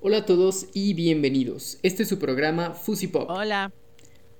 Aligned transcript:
Hola 0.00 0.18
a 0.18 0.26
todos 0.26 0.66
y 0.74 0.94
bienvenidos. 0.94 1.78
Este 1.82 2.02
es 2.04 2.08
su 2.08 2.18
programa 2.18 2.70
Fuzzy 2.72 3.08
Pop. 3.08 3.28
Hola, 3.30 3.72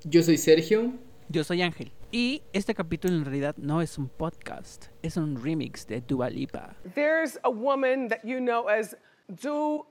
Yo 0.04 0.23
soy 0.23 0.38
Sergio. 0.38 0.92
yo 1.29 1.45
soy 1.45 1.62
Ángel. 1.62 1.92
Y 2.11 2.42
este 2.53 2.75
capítulo 2.75 3.15
en 3.15 3.25
realidad 3.25 3.54
no 3.58 3.83
es 3.83 3.99
un 3.99 4.08
podcast, 4.08 4.86
es 5.02 5.17
un 5.17 5.42
remix 5.42 5.86
de 5.86 6.00
Dua 6.00 6.31
Lipa. 6.31 6.75
There's 6.94 7.39
a 7.42 7.50
woman 7.50 8.09
that 8.09 8.21
you 8.25 8.39
know 8.39 8.66
as 8.68 8.96
Dua, 9.43 9.84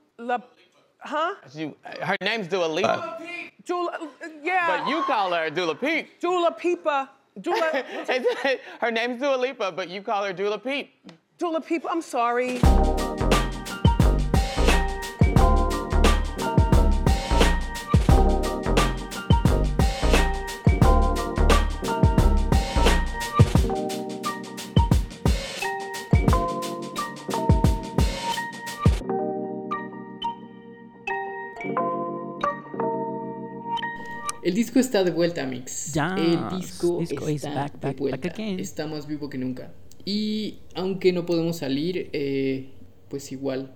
huh? 1.00 1.34
You, 1.54 1.76
her 2.00 2.16
name's 2.20 2.48
Dua 2.48 2.66
Lipa, 2.66 3.18
Dula, 3.64 3.98
yeah. 4.42 4.80
but 4.82 4.90
you 4.90 5.02
call 5.04 5.32
her 5.32 5.48
Dula 5.50 5.76
Peep. 5.76 6.18
Dula 6.20 6.56
Peepa. 6.58 7.08
Dula, 7.40 7.84
her 8.80 8.90
name's 8.90 9.20
Dua 9.20 9.36
Lipa, 9.36 9.70
but 9.70 9.88
you 9.88 10.02
call 10.02 10.24
her 10.24 10.32
Dula 10.32 10.58
Peep. 10.58 10.90
Dula 11.38 11.60
Peepa. 11.60 11.86
I'm 11.88 12.02
sorry. 12.02 12.58
El 34.48 34.54
disco 34.54 34.78
está 34.78 35.04
de 35.04 35.10
vuelta, 35.10 35.44
Mix. 35.44 35.92
Yes, 35.92 36.02
El 36.16 36.58
disco, 36.58 37.00
disco 37.00 37.28
is 37.28 37.44
está 37.44 37.54
back, 37.54 37.72
de 37.74 37.88
back, 37.88 37.98
vuelta. 37.98 38.28
Está 38.58 38.86
más 38.86 39.06
vivo 39.06 39.28
que 39.28 39.36
nunca. 39.36 39.74
Y 40.06 40.60
aunque 40.74 41.12
no 41.12 41.26
podemos 41.26 41.58
salir, 41.58 42.08
eh, 42.14 42.70
pues 43.10 43.30
igual 43.30 43.74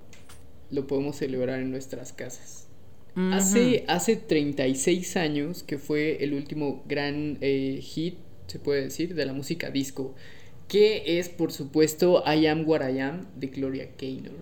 lo 0.71 0.87
podemos 0.87 1.17
celebrar 1.17 1.61
en 1.61 1.71
nuestras 1.71 2.15
casas. 2.15 2.69
Hace, 3.15 3.85
hace 3.87 4.17
36 4.17 5.19
años 5.19 5.63
que 5.63 5.77
fue 5.77 6.25
el 6.25 6.33
último 6.33 6.83
gran 6.89 7.37
eh, 7.43 7.79
hit, 7.83 8.15
se 8.47 8.59
puede 8.59 8.85
decir, 8.85 9.15
de 9.15 9.27
la 9.27 9.35
música 9.35 9.71
disco, 9.71 10.15
que 10.69 11.19
es 11.19 11.29
por 11.29 11.53
supuesto 11.53 12.25
I 12.25 12.47
Am 12.47 12.67
What 12.67 12.89
I 12.89 13.01
Am 13.01 13.27
de 13.37 13.49
Gloria 13.49 13.91
Gaynor. 14.01 14.33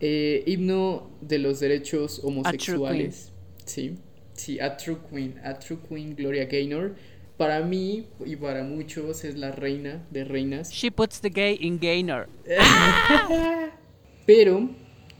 Eh, 0.00 0.42
himno 0.48 1.12
de 1.20 1.38
los 1.38 1.60
derechos 1.60 2.24
homosexuales. 2.24 3.30
Sí, 3.64 3.94
sí, 4.34 4.60
A 4.60 4.76
True 4.76 4.98
Queen, 5.10 5.40
A 5.44 5.58
True 5.58 5.78
Queen 5.88 6.14
Gloria 6.14 6.46
Gaynor. 6.46 6.94
Para 7.36 7.60
mí 7.62 8.06
y 8.24 8.36
para 8.36 8.62
muchos 8.62 9.24
es 9.24 9.36
la 9.36 9.52
reina 9.52 10.06
de 10.10 10.24
reinas. 10.24 10.70
She 10.70 10.90
puts 10.90 11.20
the 11.20 11.30
gay 11.30 11.56
in 11.60 11.78
gainer. 11.80 12.28
Pero 14.26 14.70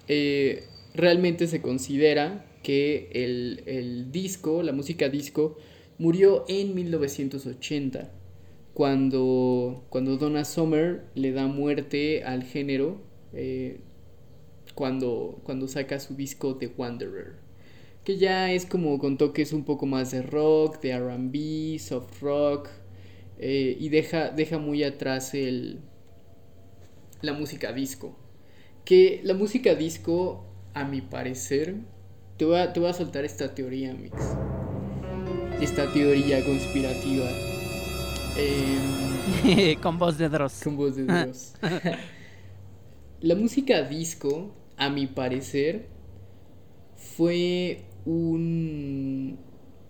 eh, 0.08 0.64
realmente 0.94 1.46
se 1.46 1.60
considera 1.60 2.44
que 2.62 3.08
el, 3.12 3.62
el 3.66 4.12
disco, 4.12 4.62
la 4.62 4.72
música 4.72 5.08
disco, 5.08 5.56
murió 5.98 6.44
en 6.48 6.74
1980, 6.74 8.10
cuando, 8.74 9.84
cuando 9.88 10.16
Donna 10.16 10.44
Summer 10.44 11.04
le 11.14 11.32
da 11.32 11.46
muerte 11.46 12.24
al 12.24 12.42
género, 12.44 13.00
eh, 13.32 13.80
cuando, 14.74 15.40
cuando 15.44 15.68
saca 15.68 16.00
su 16.00 16.14
disco 16.14 16.56
The 16.56 16.72
Wanderer, 16.76 17.41
que 18.04 18.18
ya 18.18 18.50
es 18.52 18.66
como 18.66 18.98
con 18.98 19.16
toques 19.18 19.52
un 19.52 19.64
poco 19.64 19.86
más 19.86 20.10
de 20.10 20.22
rock, 20.22 20.80
de 20.80 20.98
RB, 20.98 21.78
soft 21.78 22.20
rock, 22.20 22.68
eh, 23.38 23.76
y 23.78 23.88
deja, 23.88 24.30
deja 24.30 24.58
muy 24.58 24.84
atrás 24.84 25.34
el, 25.34 25.80
la 27.20 27.32
música 27.32 27.72
disco 27.72 28.16
que 28.84 29.20
la 29.24 29.34
música 29.34 29.74
disco, 29.74 30.44
a 30.74 30.84
mi 30.84 31.00
parecer, 31.00 31.76
te 32.36 32.44
voy 32.44 32.58
a, 32.58 32.72
te 32.72 32.80
voy 32.80 32.90
a 32.90 32.92
soltar 32.92 33.24
esta 33.24 33.54
teoría, 33.54 33.94
Mix. 33.94 34.16
Esta 35.60 35.90
teoría 35.92 36.44
conspirativa. 36.44 37.28
em, 38.36 39.76
Con 39.82 39.98
voz 39.98 40.18
de 40.18 40.28
Dross. 40.28 40.62
con 40.64 40.76
voz 40.76 40.96
de 40.96 41.04
Dios. 41.04 41.54
la 43.20 43.34
música 43.36 43.82
disco, 43.82 44.52
a 44.76 44.90
mi 44.90 45.06
parecer, 45.06 45.86
fue 46.96 47.84
un, 48.04 49.38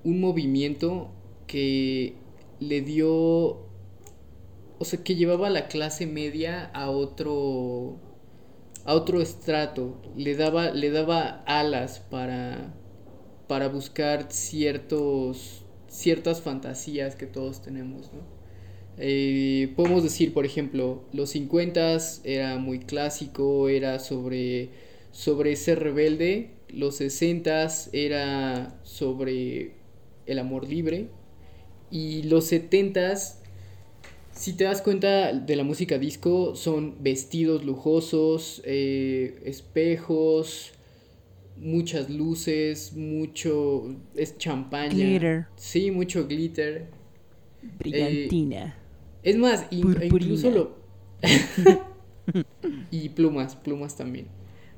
un 0.05 0.21
movimiento 0.21 1.11
que 1.47 2.15
le 2.61 2.81
dio, 2.81 3.11
o 4.79 4.85
sea, 4.85 5.03
que 5.03 5.17
llevaba 5.17 5.49
a 5.49 5.51
la 5.51 5.69
clase 5.69 6.07
media 6.07 6.65
a 6.75 6.91
otro, 6.91 7.99
a 8.85 8.95
otro 8.95 9.21
estrato, 9.21 10.01
le 10.17 10.37
daba, 10.37 10.71
le 10.71 10.91
daba 10.91 11.43
alas 11.47 12.01
para, 12.11 12.75
para 13.49 13.69
buscar 13.69 14.27
ciertos, 14.33 15.65
ciertas 15.89 16.41
fantasías 16.41 17.17
que 17.17 17.27
todos 17.27 17.63
tenemos, 17.63 18.13
¿no? 18.13 18.43
Eh, 18.99 19.73
podemos 19.75 20.03
decir, 20.03 20.35
por 20.35 20.45
ejemplo, 20.45 21.05
los 21.13 21.31
50 21.31 21.97
era 22.25 22.59
muy 22.59 22.79
clásico, 22.81 23.69
era 23.69 23.99
sobre, 23.99 24.71
sobre 25.13 25.57
ser 25.57 25.81
rebelde, 25.81 26.51
los 26.73 26.97
60 26.97 27.69
era 27.93 28.79
sobre 28.83 29.73
el 30.27 30.39
amor 30.39 30.69
libre 30.69 31.09
y 31.91 32.23
los 32.25 32.47
70 32.47 33.15
si 34.33 34.55
te 34.55 34.65
das 34.65 34.81
cuenta 34.81 35.33
de 35.35 35.57
la 35.57 35.63
música 35.63 35.99
disco, 35.99 36.55
son 36.57 37.03
vestidos 37.03 37.65
lujosos, 37.65 38.63
eh, 38.65 39.39
espejos, 39.45 40.73
muchas 41.59 42.09
luces, 42.09 42.95
mucho... 42.95 43.95
es 44.17 44.39
champaña. 44.39 44.95
Glitter. 44.95 45.47
Sí, 45.57 45.91
mucho 45.91 46.27
glitter. 46.27 46.89
Brillantina. 47.79 48.79
Es 49.23 49.37
más, 49.37 49.67
in- 49.71 49.99
incluso 50.03 50.51
lo... 50.51 50.77
y 52.91 53.11
plumas, 53.11 53.55
plumas 53.57 53.97
también. 53.97 54.27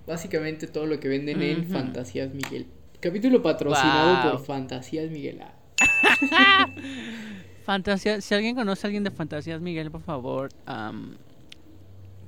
Básicamente 0.07 0.67
todo 0.67 0.87
lo 0.87 1.01
que 1.01 1.09
venden 1.09 1.43
en. 1.43 1.69
Fantasías 1.69 2.33
Miguel. 2.35 2.67
Capítulo 3.01 3.43
patrocinado 3.43 4.23
Wow. 4.23 4.33
por 4.33 4.47
Fantasías 4.47 5.11
Miguel. 5.11 5.41
Ah, 5.43 6.69
Fantasía, 7.65 8.21
si 8.21 8.35
alguien 8.35 8.55
conoce 8.55 8.87
a 8.87 8.89
alguien 8.89 9.05
de 9.05 9.11
Fantasías 9.11 9.61
Miguel, 9.61 9.91
por 9.91 10.03
favor, 10.03 10.51
am, 10.67 11.15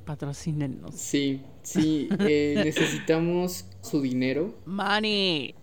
patrocínenos. 0.06 0.94
Sí, 0.94 1.41
sí, 1.62 2.09
eh, 2.20 2.54
necesitamos 2.64 3.66
su 3.82 4.00
dinero. 4.00 4.54
Money. 4.64 5.54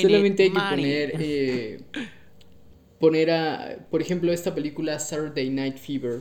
Solamente 0.00 0.44
hay 0.44 0.50
que 0.52 0.58
poner, 0.70 1.12
eh, 1.18 1.80
poner 2.98 3.30
a, 3.30 3.76
por 3.90 4.00
ejemplo, 4.00 4.32
esta 4.32 4.54
película 4.54 4.98
Saturday 4.98 5.50
Night 5.50 5.76
Fever. 5.76 6.20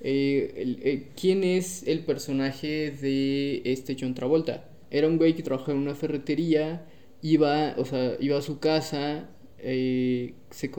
Eh, 0.00 0.54
el- 0.56 0.78
eh, 0.82 1.08
¿Quién 1.20 1.42
es 1.42 1.82
el 1.88 2.00
personaje 2.04 2.90
de 2.92 3.62
este 3.64 3.96
John 3.98 4.14
Travolta? 4.14 4.68
Era 4.96 5.08
un 5.08 5.18
güey 5.18 5.34
que 5.34 5.42
trabajaba 5.42 5.72
en 5.72 5.78
una 5.78 5.94
ferretería, 5.96 6.86
iba, 7.20 7.74
o 7.78 7.84
sea, 7.84 8.12
iba 8.20 8.38
a 8.38 8.42
su 8.42 8.60
casa, 8.60 9.28
eh, 9.58 10.34
se 10.50 10.70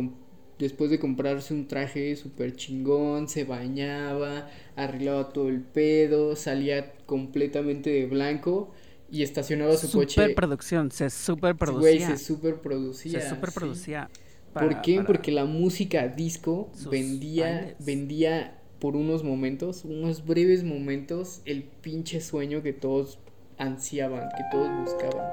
después 0.57 0.89
de 0.89 0.99
comprarse 0.99 1.53
un 1.53 1.67
traje 1.67 2.15
súper 2.15 2.55
chingón, 2.55 3.27
se 3.27 3.43
bañaba, 3.43 4.49
arreglaba 4.77 5.33
todo 5.33 5.49
el 5.49 5.59
pedo, 5.61 6.35
salía 6.37 6.93
completamente 7.05 7.89
de 7.89 8.05
blanco 8.05 8.71
y 9.11 9.21
estacionaba 9.23 9.75
su 9.75 9.91
coche. 9.91 10.21
Superproducción, 10.21 10.91
se 10.91 11.03
Güey, 11.03 11.11
superproducía. 11.11 12.07
se 12.17 12.23
superproducía. 12.23 13.19
Se 13.19 13.27
sí. 13.29 13.35
superproducía. 13.35 14.09
¿Por 14.53 14.69
para- 14.69 14.81
qué? 14.81 14.95
para- 14.95 15.07
Porque 15.07 15.31
la 15.31 15.43
música 15.45 16.07
disco 16.07 16.69
sus 16.73 16.89
vendía, 16.89 17.51
bailes. 17.51 17.85
vendía 17.85 18.61
por 18.79 18.95
unos 18.95 19.23
momentos, 19.25 19.83
unos 19.83 20.25
breves 20.25 20.63
momentos, 20.63 21.41
el 21.45 21.63
pinche 21.63 22.21
sueño 22.21 22.61
que 22.63 22.71
todos 22.71 23.19
ansiaban, 23.57 24.29
que 24.29 24.43
todos 24.51 24.69
buscaban. 24.81 25.27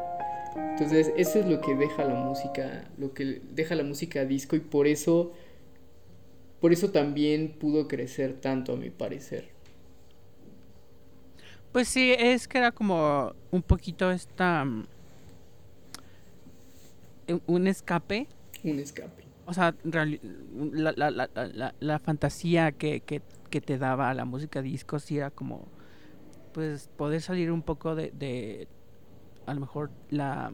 Entonces, 0.73 1.13
eso 1.17 1.39
es 1.41 1.47
lo 1.47 1.61
que 1.61 1.75
deja 1.75 2.05
la 2.05 2.15
música, 2.15 2.85
lo 2.99 3.13
que 3.15 3.41
deja 3.53 3.75
la 3.75 3.85
música 3.85 4.25
disco 4.25 4.57
y 4.57 4.61
por 4.61 4.87
eso, 4.87 5.33
por 6.61 6.73
eso 6.73 6.91
también 6.91 7.53
pudo 7.59 7.89
crecer 7.89 8.35
tanto, 8.41 8.75
a 8.75 8.77
mi 8.77 8.91
parecer. 8.91 9.49
Pues 11.73 11.89
sí, 11.89 12.13
es 12.19 12.49
que 12.49 12.59
era 12.59 12.71
como 12.73 13.33
un 13.51 13.63
poquito 13.63 14.11
esta... 14.11 14.65
mm, 14.65 14.87
un- 17.29 17.43
un 17.47 17.67
escape. 17.67 18.27
Un 18.65 18.79
escape. 18.79 19.23
O 19.47 19.55
sea, 19.55 19.75
la, 19.85 20.05
la, 20.97 21.11
la- 21.11 21.75
la 21.81 21.99
fantasía 21.99 22.73
que, 22.73 23.01
que, 23.01 23.23
que 23.51 23.61
te 23.61 23.79
daba 23.79 24.13
la 24.15 24.25
música 24.25 24.63
disco 24.63 24.99
sí 24.99 25.17
era 25.19 25.31
como, 25.31 25.67
pues, 26.53 26.89
poder 26.97 27.21
salir 27.21 27.51
un 27.51 27.63
poco 27.63 27.95
de, 27.95 28.11
de 28.13 28.69
a 29.47 29.55
lo 29.55 29.61
mejor, 29.61 29.91
la 30.11 30.53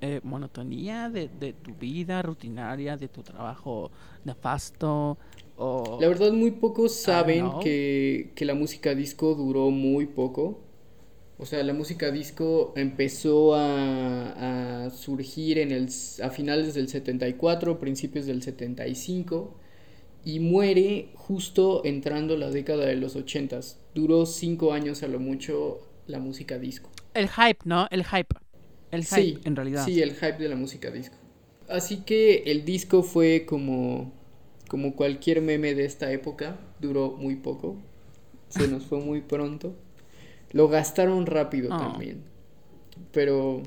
eh, 0.00 0.20
monotonía 0.22 1.10
de, 1.10 1.28
de 1.28 1.52
tu 1.52 1.74
vida 1.74 2.22
rutinaria, 2.22 2.96
de 2.96 3.08
tu 3.08 3.22
trabajo 3.22 3.90
nefasto, 4.24 5.18
o... 5.56 5.98
La 6.00 6.08
verdad, 6.08 6.32
muy 6.32 6.52
pocos 6.52 6.94
saben 6.94 7.50
que, 7.62 8.32
que 8.34 8.44
la 8.46 8.54
música 8.54 8.94
disco 8.94 9.34
duró 9.34 9.70
muy 9.70 10.06
poco. 10.06 10.60
O 11.36 11.44
sea, 11.44 11.62
la 11.62 11.74
música 11.74 12.10
disco 12.10 12.72
empezó 12.76 13.54
a, 13.54 14.84
a 14.86 14.90
surgir 14.90 15.58
en 15.58 15.70
el, 15.70 15.88
a 16.22 16.30
finales 16.30 16.74
del 16.74 16.88
74, 16.88 17.78
principios 17.78 18.26
del 18.26 18.42
75 18.42 19.59
y 20.24 20.40
muere 20.40 21.08
justo 21.14 21.82
entrando 21.84 22.36
la 22.36 22.50
década 22.50 22.86
de 22.86 22.96
los 22.96 23.16
80. 23.16 23.60
Duró 23.94 24.26
cinco 24.26 24.72
años 24.72 25.02
a 25.02 25.08
lo 25.08 25.18
mucho 25.20 25.80
la 26.06 26.18
música 26.18 26.58
disco. 26.58 26.90
El 27.14 27.28
hype, 27.28 27.58
¿no? 27.64 27.86
El 27.90 28.04
hype. 28.04 28.34
El 28.90 29.04
hype, 29.04 29.16
Sí, 29.22 29.38
en 29.44 29.56
realidad. 29.56 29.84
Sí, 29.84 30.02
el 30.02 30.14
hype 30.14 30.38
de 30.38 30.48
la 30.48 30.56
música 30.56 30.90
disco. 30.90 31.16
Así 31.68 31.98
que 31.98 32.42
el 32.46 32.64
disco 32.64 33.02
fue 33.02 33.46
como, 33.46 34.12
como 34.68 34.96
cualquier 34.96 35.40
meme 35.40 35.74
de 35.74 35.84
esta 35.84 36.10
época, 36.12 36.58
duró 36.80 37.12
muy 37.12 37.36
poco, 37.36 37.76
se 38.48 38.66
nos 38.68 38.84
fue 38.86 38.98
muy 39.00 39.20
pronto. 39.20 39.74
Lo 40.52 40.68
gastaron 40.68 41.26
rápido 41.26 41.72
Oh. 41.72 41.78
también, 41.78 42.22
pero 43.12 43.62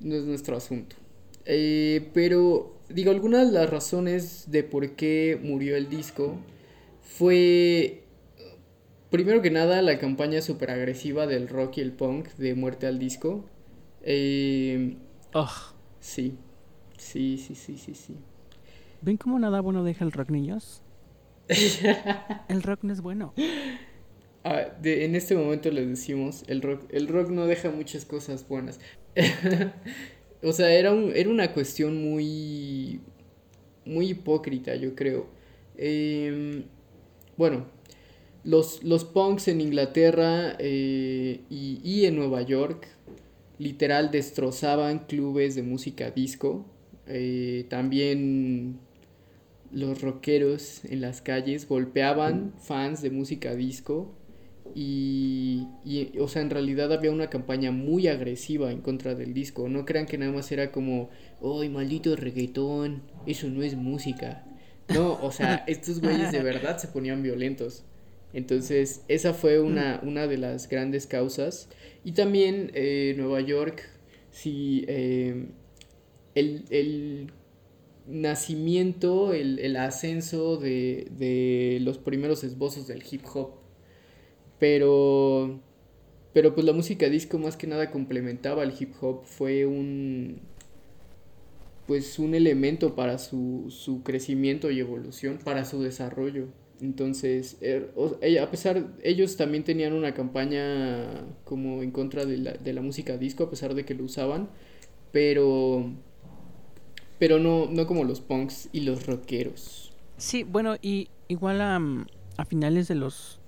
no 0.00 0.14
es 0.14 0.24
nuestro 0.24 0.56
asunto. 0.56 0.96
Eh, 1.44 2.10
pero, 2.14 2.71
digo, 2.94 3.10
algunas 3.10 3.48
de 3.48 3.58
las 3.58 3.70
razones 3.70 4.50
de 4.50 4.62
por 4.64 4.96
qué 4.96 5.38
murió 5.42 5.76
el 5.76 5.88
disco 5.88 6.36
fue, 7.02 8.04
primero 9.10 9.42
que 9.42 9.50
nada, 9.50 9.82
la 9.82 9.98
campaña 9.98 10.40
súper 10.42 10.70
agresiva 10.70 11.26
del 11.26 11.48
rock 11.48 11.78
y 11.78 11.80
el 11.82 11.92
punk 11.92 12.28
de 12.36 12.54
muerte 12.54 12.86
al 12.86 12.98
disco. 12.98 13.44
Eh, 14.02 14.96
Ugh. 15.34 15.74
sí, 16.00 16.38
sí, 16.98 17.38
sí, 17.38 17.54
sí, 17.54 17.78
sí, 17.78 17.94
sí. 17.94 18.16
¿Ven 19.00 19.16
cómo 19.18 19.38
nada 19.38 19.60
bueno 19.60 19.84
deja 19.84 20.04
el 20.04 20.12
rock, 20.12 20.30
niños? 20.30 20.82
el 22.48 22.62
rock 22.62 22.84
no 22.84 22.92
es 22.92 23.00
bueno. 23.00 23.34
Ah, 24.44 24.66
de- 24.80 25.04
en 25.04 25.14
este 25.14 25.36
momento 25.36 25.70
les 25.70 25.88
decimos, 25.88 26.44
el 26.48 26.62
rock, 26.62 26.84
el 26.90 27.06
rock 27.08 27.28
no 27.30 27.46
deja 27.46 27.70
muchas 27.70 28.04
cosas 28.04 28.46
buenas. 28.48 28.80
o 30.42 30.52
sea, 30.52 30.72
era, 30.72 30.92
un, 30.92 31.12
era 31.14 31.30
una 31.30 31.52
cuestión 31.52 32.02
muy, 32.02 33.00
muy 33.84 34.10
hipócrita, 34.10 34.74
yo 34.76 34.94
creo. 34.94 35.26
Em, 35.76 36.64
bueno, 37.36 37.66
los, 38.44 38.82
los 38.82 39.04
punks 39.04 39.48
en 39.48 39.60
Inglaterra 39.60 40.56
eh, 40.58 41.40
y, 41.50 41.80
y 41.84 42.06
en 42.06 42.16
Nueva 42.16 42.42
York 42.42 42.88
literal 43.58 44.10
destrozaban 44.10 45.00
clubes 45.00 45.54
de 45.54 45.62
música 45.62 46.10
disco. 46.10 46.66
Eh, 47.06 47.66
también 47.68 48.78
los 49.70 50.02
rockeros 50.02 50.84
en 50.84 51.00
las 51.00 51.22
calles 51.22 51.68
golpeaban 51.68 52.52
fans 52.58 53.02
de 53.02 53.10
música 53.10 53.54
disco 53.54 54.12
y, 54.74 55.66
y, 55.84 56.18
o 56.18 56.28
sea, 56.28 56.42
en 56.42 56.50
realidad 56.50 56.92
había 56.92 57.10
una 57.10 57.28
campaña 57.28 57.70
muy 57.70 58.08
agresiva 58.08 58.72
en 58.72 58.80
contra 58.80 59.14
del 59.14 59.34
disco. 59.34 59.68
No 59.68 59.84
crean 59.84 60.06
que 60.06 60.18
nada 60.18 60.32
más 60.32 60.50
era 60.52 60.72
como, 60.72 61.10
¡ay, 61.42 61.68
maldito 61.68 62.16
reggaetón! 62.16 63.02
Eso 63.26 63.48
no 63.48 63.62
es 63.62 63.74
música. 63.76 64.44
No, 64.88 65.18
o 65.22 65.30
sea, 65.32 65.64
estos 65.66 66.00
güeyes 66.00 66.32
de 66.32 66.42
verdad 66.42 66.78
se 66.78 66.88
ponían 66.88 67.22
violentos. 67.22 67.84
Entonces, 68.32 69.02
esa 69.08 69.34
fue 69.34 69.60
una, 69.60 70.00
una 70.02 70.26
de 70.26 70.38
las 70.38 70.68
grandes 70.68 71.06
causas. 71.06 71.68
Y 72.04 72.12
también 72.12 72.70
eh, 72.74 73.14
Nueva 73.16 73.40
York, 73.40 73.88
sí, 74.30 74.84
eh, 74.88 75.46
el, 76.34 76.64
el 76.70 77.32
nacimiento, 78.06 79.34
el, 79.34 79.58
el 79.58 79.76
ascenso 79.76 80.56
de, 80.56 81.08
de 81.10 81.78
los 81.82 81.98
primeros 81.98 82.42
esbozos 82.42 82.86
del 82.86 83.02
hip 83.08 83.22
hop. 83.34 83.61
Pero, 84.62 85.58
pero 86.32 86.54
pues 86.54 86.64
la 86.64 86.72
música 86.72 87.08
disco 87.08 87.36
más 87.36 87.56
que 87.56 87.66
nada 87.66 87.90
complementaba 87.90 88.62
al 88.62 88.72
hip 88.78 88.92
hop, 89.00 89.24
fue 89.24 89.66
un, 89.66 90.38
pues 91.88 92.20
un 92.20 92.36
elemento 92.36 92.94
para 92.94 93.18
su, 93.18 93.66
su 93.70 94.04
crecimiento 94.04 94.70
y 94.70 94.78
evolución, 94.78 95.40
para 95.42 95.64
su 95.64 95.82
desarrollo. 95.82 96.46
Entonces, 96.80 97.56
er- 97.60 97.90
a 98.40 98.50
pesar, 98.52 98.86
ellos 99.02 99.36
también 99.36 99.64
tenían 99.64 99.94
una 99.94 100.14
campaña 100.14 101.24
como 101.42 101.82
en 101.82 101.90
contra 101.90 102.24
de 102.24 102.38
la, 102.38 102.52
de 102.52 102.72
la 102.72 102.82
música 102.82 103.16
disco, 103.18 103.42
a 103.42 103.50
pesar 103.50 103.74
de 103.74 103.84
que 103.84 103.94
lo 103.94 104.04
usaban, 104.04 104.48
pero, 105.10 105.90
pero 107.18 107.40
no, 107.40 107.66
no 107.68 107.88
como 107.88 108.04
los 108.04 108.20
punks 108.20 108.68
y 108.70 108.82
los 108.82 109.06
rockeros. 109.06 109.92
Sí, 110.18 110.44
bueno, 110.44 110.76
y 110.80 111.08
igual 111.26 111.60
a 111.60 112.44
finales 112.44 112.86
de 112.86 112.94
los 112.94 113.40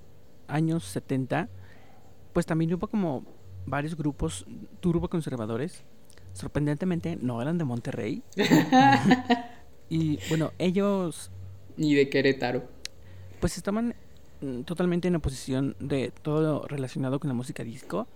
años 0.48 0.84
70, 0.84 1.48
pues 2.32 2.46
también 2.46 2.72
hubo 2.74 2.88
como 2.88 3.24
varios 3.66 3.96
grupos 3.96 4.46
turbo 4.80 5.08
conservadores. 5.08 5.84
Sorprendentemente 6.32 7.16
no 7.20 7.40
eran 7.40 7.58
de 7.58 7.64
Monterrey. 7.64 8.22
y 9.88 10.18
bueno, 10.28 10.52
ellos 10.58 11.30
Y 11.76 11.94
de 11.94 12.08
Querétaro. 12.08 12.64
pues 13.40 13.56
estaban 13.56 13.94
mm, 14.40 14.62
totalmente 14.62 15.08
en 15.08 15.16
oposición 15.16 15.76
de 15.80 16.10
todo 16.22 16.42
lo 16.42 16.66
relacionado 16.66 17.20
con 17.20 17.28
la 17.28 17.34
música 17.34 17.62
disco 17.64 18.06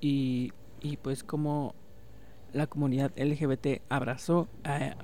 y, 0.00 0.52
y 0.80 0.96
pues 0.96 1.22
como 1.24 1.74
la 2.52 2.66
comunidad 2.66 3.12
LGBT 3.16 3.82
abrazó 3.88 4.48
a, 4.64 4.96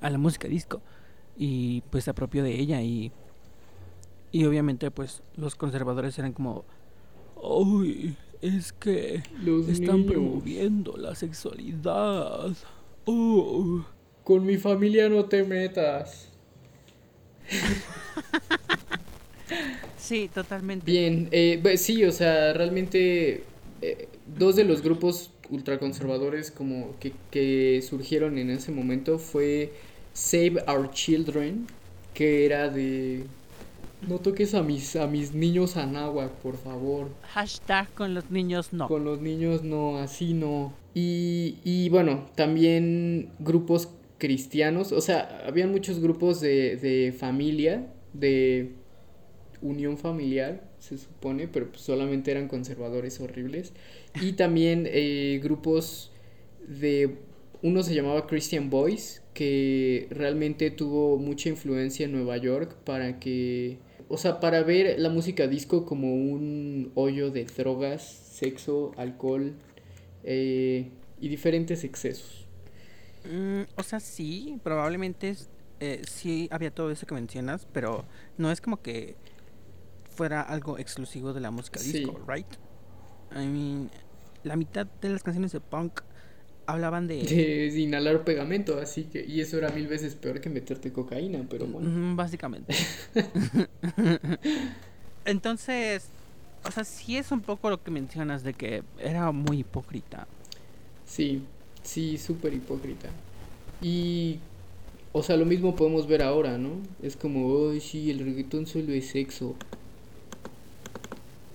a 0.00 0.10
la 0.10 0.18
música 0.18 0.48
disco 0.48 0.82
y 1.36 1.82
pues 1.90 2.04
se 2.04 2.10
apropió 2.10 2.42
de 2.42 2.58
ella 2.58 2.82
y, 2.82 3.12
y 4.32 4.44
obviamente 4.44 4.90
pues 4.90 5.22
los 5.36 5.54
conservadores 5.54 6.18
eran 6.18 6.32
como 6.32 6.64
¡Ay! 7.42 8.16
Es 8.40 8.72
que 8.72 9.22
Los 9.42 9.68
están 9.68 9.96
niños. 9.98 10.12
promoviendo 10.12 10.96
la 10.96 11.14
sexualidad. 11.14 12.52
Oh. 13.04 13.84
Con 14.22 14.46
mi 14.46 14.56
familia 14.58 15.08
no 15.08 15.24
te 15.24 15.42
metas. 15.42 16.28
Sí, 19.96 20.28
totalmente. 20.32 20.90
Bien, 20.90 21.28
eh, 21.32 21.58
pues 21.60 21.82
sí, 21.82 22.04
o 22.04 22.12
sea, 22.12 22.52
realmente 22.52 23.42
eh, 23.82 24.08
dos 24.38 24.56
de 24.56 24.64
los 24.64 24.82
grupos 24.82 25.30
ultraconservadores 25.50 26.50
como 26.50 26.94
que, 27.00 27.12
que 27.30 27.82
surgieron 27.86 28.38
en 28.38 28.50
ese 28.50 28.70
momento 28.70 29.18
fue 29.18 29.72
Save 30.12 30.62
Our 30.68 30.90
Children, 30.90 31.66
que 32.14 32.44
era 32.46 32.68
de 32.68 33.24
no 34.06 34.18
toques 34.18 34.54
a 34.54 34.62
mis 34.62 34.96
a 34.96 35.06
mis 35.06 35.34
niños 35.34 35.76
anáhuac, 35.76 36.32
por 36.32 36.56
favor. 36.56 37.08
Hashtag 37.32 37.92
con 37.94 38.14
los 38.14 38.30
niños 38.30 38.72
no. 38.72 38.88
Con 38.88 39.04
los 39.04 39.20
niños 39.20 39.62
no, 39.62 39.98
así 39.98 40.34
no. 40.34 40.72
Y, 40.94 41.58
y 41.64 41.88
bueno, 41.90 42.28
también 42.34 43.30
grupos 43.38 43.88
cristianos, 44.18 44.92
o 44.92 45.00
sea, 45.00 45.44
habían 45.46 45.70
muchos 45.70 46.00
grupos 46.00 46.40
de, 46.40 46.76
de 46.76 47.12
familia, 47.12 47.86
de 48.12 48.72
unión 49.62 49.96
familiar, 49.96 50.68
se 50.78 50.98
supone, 50.98 51.48
pero 51.48 51.70
pues 51.70 51.82
solamente 51.82 52.30
eran 52.30 52.48
conservadores 52.48 53.20
horribles. 53.20 53.72
Y 54.20 54.32
también 54.34 54.84
eh, 54.86 55.40
grupos 55.42 56.12
de, 56.66 57.18
uno 57.62 57.82
se 57.82 57.94
llamaba 57.94 58.26
Christian 58.26 58.70
Boys, 58.70 59.22
que 59.34 60.08
realmente 60.10 60.70
tuvo 60.70 61.16
mucha 61.18 61.48
influencia 61.48 62.06
en 62.06 62.12
Nueva 62.12 62.36
York 62.36 62.76
para 62.84 63.18
que, 63.18 63.78
o 64.08 64.16
sea, 64.16 64.40
para 64.40 64.62
ver 64.62 64.98
la 64.98 65.10
música 65.10 65.46
disco 65.46 65.84
como 65.84 66.14
un 66.14 66.90
hoyo 66.94 67.30
de 67.30 67.44
drogas, 67.44 68.02
sexo, 68.02 68.92
alcohol 68.96 69.52
eh, 70.24 70.90
y 71.20 71.28
diferentes 71.28 71.84
excesos. 71.84 72.46
Mm, 73.30 73.62
o 73.76 73.82
sea, 73.82 74.00
sí, 74.00 74.58
probablemente 74.62 75.36
eh, 75.80 76.02
sí 76.08 76.48
había 76.50 76.70
todo 76.70 76.90
eso 76.90 77.06
que 77.06 77.14
mencionas, 77.14 77.66
pero 77.72 78.04
no 78.36 78.50
es 78.50 78.60
como 78.60 78.80
que 78.80 79.16
fuera 80.14 80.40
algo 80.42 80.78
exclusivo 80.78 81.32
de 81.32 81.40
la 81.40 81.50
música 81.50 81.78
Sí. 81.78 81.92
disco, 81.92 82.18
right? 82.26 82.46
I 83.32 83.46
mean, 83.46 83.90
la 84.42 84.56
mitad 84.56 84.86
de 85.00 85.10
las 85.10 85.22
canciones 85.22 85.52
de 85.52 85.60
punk 85.60 86.00
hablaban 86.68 87.08
de... 87.08 87.22
De 87.22 87.80
inhalar 87.80 88.24
pegamento, 88.24 88.78
así 88.78 89.04
que, 89.04 89.24
y 89.26 89.40
eso 89.40 89.56
era 89.56 89.70
mil 89.70 89.86
veces 89.86 90.14
peor 90.14 90.40
que 90.40 90.50
meterte 90.50 90.92
cocaína, 90.92 91.46
pero 91.48 91.66
bueno. 91.66 92.14
Básicamente. 92.14 92.74
Entonces, 95.24 96.08
o 96.66 96.70
sea, 96.70 96.84
sí 96.84 97.16
es 97.16 97.32
un 97.32 97.40
poco 97.40 97.70
lo 97.70 97.82
que 97.82 97.90
mencionas 97.90 98.42
de 98.42 98.52
que 98.52 98.82
era 98.98 99.32
muy 99.32 99.60
hipócrita. 99.60 100.26
Sí, 101.06 101.42
sí, 101.82 102.18
súper 102.18 102.52
hipócrita. 102.52 103.08
Y, 103.80 104.38
o 105.12 105.22
sea, 105.22 105.38
lo 105.38 105.46
mismo 105.46 105.74
podemos 105.74 106.06
ver 106.06 106.22
ahora, 106.22 106.58
¿no? 106.58 106.72
Es 107.02 107.16
como, 107.16 107.70
ay, 107.70 107.80
sí, 107.80 108.10
el 108.10 108.18
reggaetón 108.18 108.66
solo 108.66 108.92
es 108.92 109.08
sexo. 109.08 109.56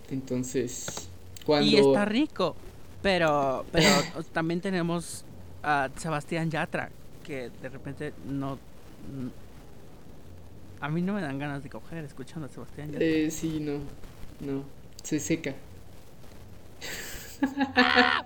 Entonces, 0.09 1.07
cuando... 1.45 1.67
Y 1.67 1.75
está 1.75 2.05
rico, 2.05 2.55
pero, 3.03 3.65
pero 3.71 3.87
también 4.31 4.59
tenemos 4.61 5.23
a 5.61 5.89
Sebastián 5.95 6.49
Yatra, 6.49 6.89
que 7.23 7.51
de 7.61 7.69
repente 7.69 8.13
no... 8.25 8.57
A 10.79 10.89
mí 10.89 11.01
no 11.01 11.13
me 11.13 11.21
dan 11.21 11.37
ganas 11.37 11.63
de 11.63 11.69
coger 11.69 12.03
escuchando 12.03 12.47
a 12.47 12.49
Sebastián 12.49 12.91
Yatra. 12.91 13.05
Eh, 13.05 13.29
sí, 13.29 13.59
no, 13.59 13.73
no, 14.39 14.63
se 15.03 15.19
seca. 15.19 15.53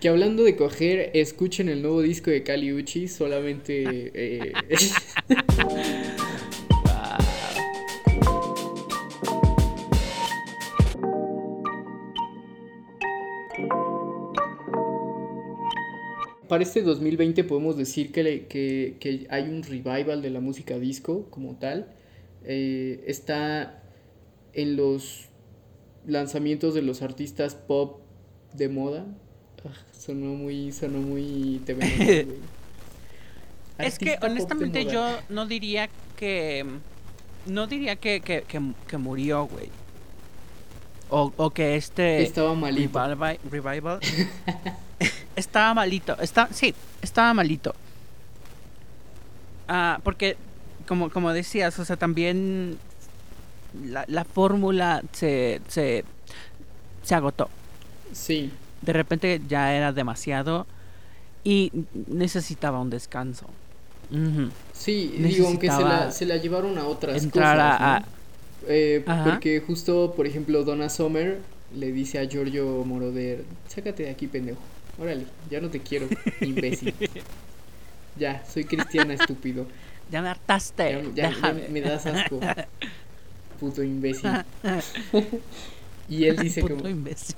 Que 0.00 0.08
hablando 0.08 0.42
de 0.42 0.56
coger, 0.56 1.12
escuchen 1.14 1.68
el 1.68 1.80
nuevo 1.80 2.02
disco 2.02 2.28
de 2.32 2.42
Kali 2.42 2.72
Uchi, 2.72 3.06
solamente... 3.06 4.10
eh, 4.12 4.52
Para 16.52 16.64
este 16.64 16.82
2020 16.82 17.44
podemos 17.44 17.78
decir 17.78 18.12
que, 18.12 18.22
le- 18.22 18.46
que- 18.46 18.98
que 19.00 19.26
hay 19.30 19.44
un 19.44 19.62
revival 19.62 20.20
de 20.20 20.28
la 20.28 20.40
música 20.40 20.78
disco 20.78 21.24
como 21.30 21.54
tal. 21.54 21.86
Eh, 22.44 23.02
está 23.06 23.82
en 24.52 24.76
los 24.76 25.28
lanzamientos 26.06 26.74
de 26.74 26.82
los 26.82 27.00
artistas 27.00 27.54
pop 27.54 28.00
de 28.52 28.68
moda. 28.68 29.06
Ah, 29.64 29.70
sonó 29.98 30.34
muy, 30.34 30.72
sonó 30.72 30.98
muy. 30.98 31.62
Es 33.78 33.98
que 33.98 34.18
honestamente 34.20 34.84
yo 34.84 35.08
no 35.30 35.46
diría 35.46 35.88
que. 36.18 36.66
No 37.46 37.66
diría 37.66 37.96
que, 37.96 38.20
que, 38.20 38.42
que, 38.42 38.60
que 38.86 38.98
murió, 38.98 39.46
güey. 39.46 39.70
O, 41.08 41.32
o 41.34 41.48
que 41.48 41.76
este. 41.76 42.22
Estaba 42.22 42.54
malito. 42.54 42.98
Revival. 43.02 43.38
revival 43.50 44.00
estaba 45.36 45.74
malito. 45.74 46.16
Está, 46.20 46.48
sí, 46.52 46.74
estaba 47.02 47.32
malito. 47.34 47.74
Ah, 49.68 50.00
porque, 50.02 50.36
como, 50.86 51.10
como 51.10 51.32
decías, 51.32 51.78
o 51.78 51.84
sea, 51.84 51.96
también 51.96 52.78
la, 53.86 54.04
la 54.08 54.24
fórmula 54.24 55.02
se, 55.12 55.60
se, 55.68 56.04
se 57.02 57.14
agotó. 57.14 57.48
Sí, 58.12 58.50
De 58.82 58.92
repente 58.92 59.40
ya 59.48 59.72
era 59.74 59.92
demasiado 59.92 60.66
y 61.44 61.72
necesitaba 62.08 62.80
un 62.80 62.90
descanso. 62.90 63.46
Sí, 64.74 65.14
digo, 65.16 65.46
aunque 65.46 65.70
se 65.70 65.82
la, 65.84 66.10
se 66.10 66.26
la 66.26 66.36
llevaron 66.36 66.76
a 66.76 66.86
otras 66.86 67.22
entrar 67.22 67.56
cosas, 67.56 67.80
a- 67.80 68.00
¿no? 68.00 68.06
Eh, 68.68 69.02
porque 69.24 69.60
justo, 69.66 70.12
por 70.14 70.26
ejemplo, 70.26 70.62
Donna 70.64 70.88
Summer 70.90 71.40
le 71.74 71.92
dice 71.92 72.18
a 72.18 72.24
Giorgio 72.28 72.84
Moroder, 72.84 73.44
sácate 73.68 74.02
de 74.04 74.10
aquí, 74.10 74.26
pendejo. 74.26 74.60
Órale, 75.02 75.24
ya 75.50 75.60
no 75.60 75.68
te 75.68 75.80
quiero, 75.80 76.06
imbécil. 76.40 76.94
Ya, 78.18 78.44
soy 78.44 78.64
cristiana, 78.64 79.14
estúpido. 79.14 79.66
Ya 80.12 80.20
me 80.20 80.28
hartaste. 80.28 80.82
Ya, 80.82 81.00
ya- 81.00 81.10
ya 81.14 81.28
déjame. 81.30 81.68
me 81.70 81.80
das 81.80 82.04
asco. 82.04 82.38
Puto 83.60 83.82
imbécil. 83.82 84.30
y 86.10 86.24
él 86.26 86.36
dice 86.36 86.60
Puto 86.60 86.74
como, 86.76 86.88
imbécil. 86.90 87.34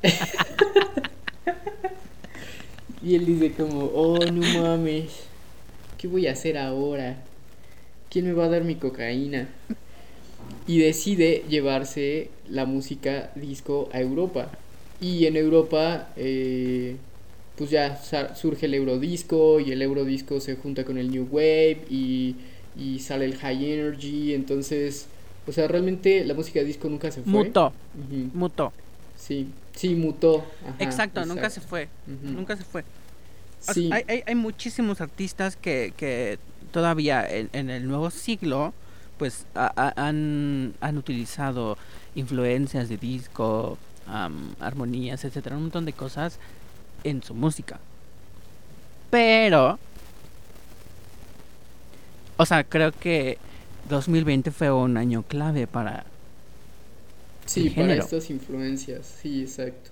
y 3.04 3.14
él 3.14 3.24
dice 3.26 3.52
como, 3.52 3.84
oh, 3.94 4.18
no 4.26 4.42
mames, 4.60 5.10
¿qué 5.98 6.08
voy 6.08 6.26
a 6.26 6.32
hacer 6.32 6.58
ahora? 6.58 7.16
¿Quién 8.10 8.26
me 8.26 8.32
va 8.32 8.46
a 8.46 8.48
dar 8.48 8.64
mi 8.64 8.74
cocaína? 8.74 9.46
Y 10.66 10.78
decide 10.80 11.44
llevarse 11.48 12.30
la 12.48 12.64
música 12.66 13.30
disco 13.36 13.88
a 13.92 14.00
Europa. 14.00 14.48
Y 15.00 15.26
en 15.26 15.36
Europa, 15.36 16.08
eh, 16.16 16.96
pues 17.56 17.70
ya 17.70 18.00
surge 18.34 18.66
el 18.66 18.74
Eurodisco 18.74 19.60
y 19.60 19.70
el 19.72 19.80
Eurodisco 19.82 20.40
se 20.40 20.56
junta 20.56 20.84
con 20.84 20.98
el 20.98 21.10
New 21.10 21.28
Wave 21.30 21.84
y, 21.88 22.36
y 22.76 22.98
sale 22.98 23.24
el 23.24 23.36
High 23.36 23.72
Energy. 23.72 24.34
Entonces, 24.34 25.06
o 25.46 25.52
sea, 25.52 25.68
realmente 25.68 26.24
la 26.24 26.34
música 26.34 26.60
disco 26.62 26.88
nunca 26.88 27.10
se 27.10 27.22
fue. 27.22 27.32
Mutó, 27.32 27.72
mutó. 28.32 28.72
Sí, 29.16 29.48
sí, 29.76 29.94
mutó. 29.94 30.44
Ajá, 30.66 30.76
exacto, 30.80 31.24
nunca 31.24 31.48
se 31.50 31.60
fue. 31.60 31.88
Nunca 32.22 32.56
se 32.56 32.64
fue. 32.64 32.82
O 32.82 33.64
sea, 33.64 33.74
Sí. 33.74 33.88
Hay, 33.92 34.04
hay, 34.08 34.22
hay 34.26 34.34
muchísimos 34.34 35.00
artistas 35.00 35.56
que, 35.56 35.94
que 35.96 36.38
todavía 36.72 37.26
en, 37.28 37.48
en 37.52 37.70
el 37.70 37.86
nuevo 37.88 38.10
siglo 38.10 38.74
pues 39.16 39.46
ha- 39.54 39.92
han, 39.96 40.74
han 40.80 40.98
utilizado 40.98 41.78
influencias 42.16 42.88
de 42.88 42.96
disco, 42.96 43.78
am, 44.06 44.54
armonías, 44.60 45.24
etcétera, 45.24 45.56
un 45.56 45.62
montón 45.62 45.84
de 45.84 45.92
cosas 45.92 46.38
en 47.04 47.22
su 47.22 47.34
música. 47.34 47.78
Pero, 49.10 49.78
o 52.36 52.46
sea, 52.46 52.64
creo 52.64 52.92
que 52.92 53.38
2020 53.88 54.50
fue 54.50 54.72
un 54.72 54.96
año 54.96 55.22
clave 55.22 55.66
para 55.66 56.04
Sí, 57.46 57.68
el 57.68 57.74
para 57.74 57.94
estas 57.94 58.30
influencias, 58.30 59.18
sí, 59.20 59.42
exacto. 59.42 59.90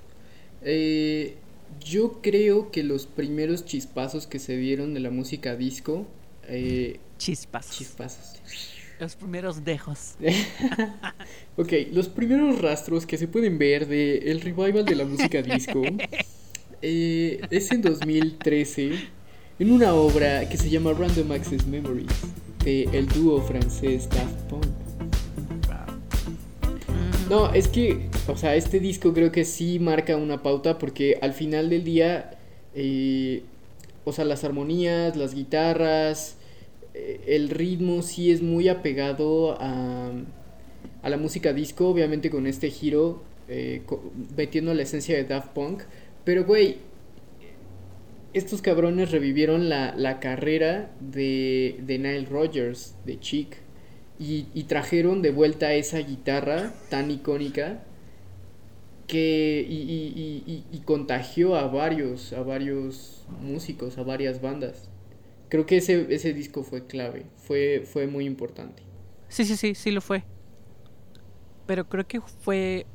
Eh, 0.62 1.37
yo 1.85 2.21
creo 2.23 2.71
que 2.71 2.83
los 2.83 3.07
primeros 3.07 3.64
chispazos 3.64 4.26
que 4.26 4.38
se 4.38 4.57
dieron 4.57 4.95
de 4.95 5.00
la 5.00 5.11
música 5.11 5.57
disco, 5.57 6.07
eh, 6.49 6.99
chispas. 7.19 7.71
chispazos. 7.71 8.40
Los 8.99 9.16
primeros 9.16 9.64
dejos. 9.64 10.14
Ok, 11.57 11.73
los 11.92 12.09
primeros 12.09 12.62
rastros 12.62 13.04
que 13.04 13.19
se 13.19 13.28
pueden 13.28 13.59
ver 13.59 13.87
de 13.87 14.31
el 14.31 14.40
revival 14.40 14.87
de 14.87 14.95
la 14.95 15.04
música 15.04 15.42
disco 15.42 15.83
eh, 16.83 17.41
es 17.51 17.71
en 17.71 17.83
2013 17.83 18.91
en 19.59 19.71
una 19.71 19.95
obra 19.95 20.49
que 20.49 20.57
se 20.57 20.69
llama 20.69 20.93
Random 20.93 21.31
Access 21.33 21.67
Memories 21.67 22.12
de 22.65 22.85
el 22.93 23.07
dúo 23.09 23.41
francés 23.41 24.09
Daft 24.11 24.41
Punk. 24.49 24.67
No, 27.31 27.55
es 27.55 27.69
que, 27.69 28.09
o 28.29 28.37
sea, 28.37 28.57
este 28.57 28.79
disco 28.79 29.15
creo 29.15 29.33
que 29.33 29.45
sí 29.45 29.79
marca 29.79 30.17
una 30.17 30.43
pauta 30.43 30.77
porque 30.79 31.19
al 31.23 31.33
final 31.33 31.71
del 31.71 31.83
día, 31.83 32.33
eh, 32.75 33.43
o 34.05 34.12
sea, 34.12 34.27
las 34.27 34.45
armonías, 34.45 35.17
las 35.17 35.35
guitarras, 35.35 36.37
eh, 36.93 37.21
el 37.27 37.49
ritmo 37.49 38.03
sí 38.03 38.31
es 38.31 38.43
muy 38.43 38.69
apegado 38.69 39.57
a, 39.59 40.11
a 41.03 41.09
la 41.09 41.17
música 41.17 41.53
disco, 41.53 41.89
obviamente 41.89 42.29
con 42.29 42.47
este 42.47 42.71
giro, 42.71 43.23
eh, 43.49 43.83
metiendo 44.37 44.73
la 44.75 44.83
esencia 44.83 45.17
de 45.17 45.25
Daft 45.25 45.49
Punk. 45.49 45.83
Pero, 46.25 46.45
güey, 46.45 46.79
estos 48.33 48.62
cabrones 48.62 49.11
revivieron 49.11 49.69
la, 49.69 49.95
la 49.97 50.21
carrera 50.21 50.91
de, 51.00 51.81
de 51.83 51.99
Nile 51.99 52.26
Rodgers, 52.26 52.97
de 53.05 53.21
Chic. 53.21 53.57
Y, 54.19 54.47
y 54.55 54.64
trajeron 54.64 55.21
de 55.21 55.31
vuelta 55.33 55.73
esa 55.75 55.99
guitarra 55.99 56.73
tan 56.91 57.11
icónica 57.11 57.83
que 59.07 59.67
y, 59.69 59.75
y- 60.47 60.64
y- 60.71 60.79
contagió 60.81 61.57
a 61.57 61.67
varios, 61.67 62.33
a 62.33 62.43
varios 62.43 63.25
músicos, 63.41 63.99
a 63.99 64.02
varias 64.02 64.41
bandas. 64.41 64.88
Creo 65.49 65.67
que 65.67 65.79
ese, 65.79 66.07
ese 66.14 66.33
disco 66.33 66.62
fue 66.62 66.87
clave, 66.87 67.25
fue, 67.37 67.83
fue 67.85 68.07
muy 68.07 68.25
importante. 68.25 68.83
Sí, 69.29 69.45
sí, 69.45 69.57
sí, 69.57 69.75
sí 69.75 69.91
lo 69.91 70.00
fue. 70.00 70.25
Pero 71.67 71.88
creo 71.88 72.07
que 72.07 72.21
fue. 72.21 72.87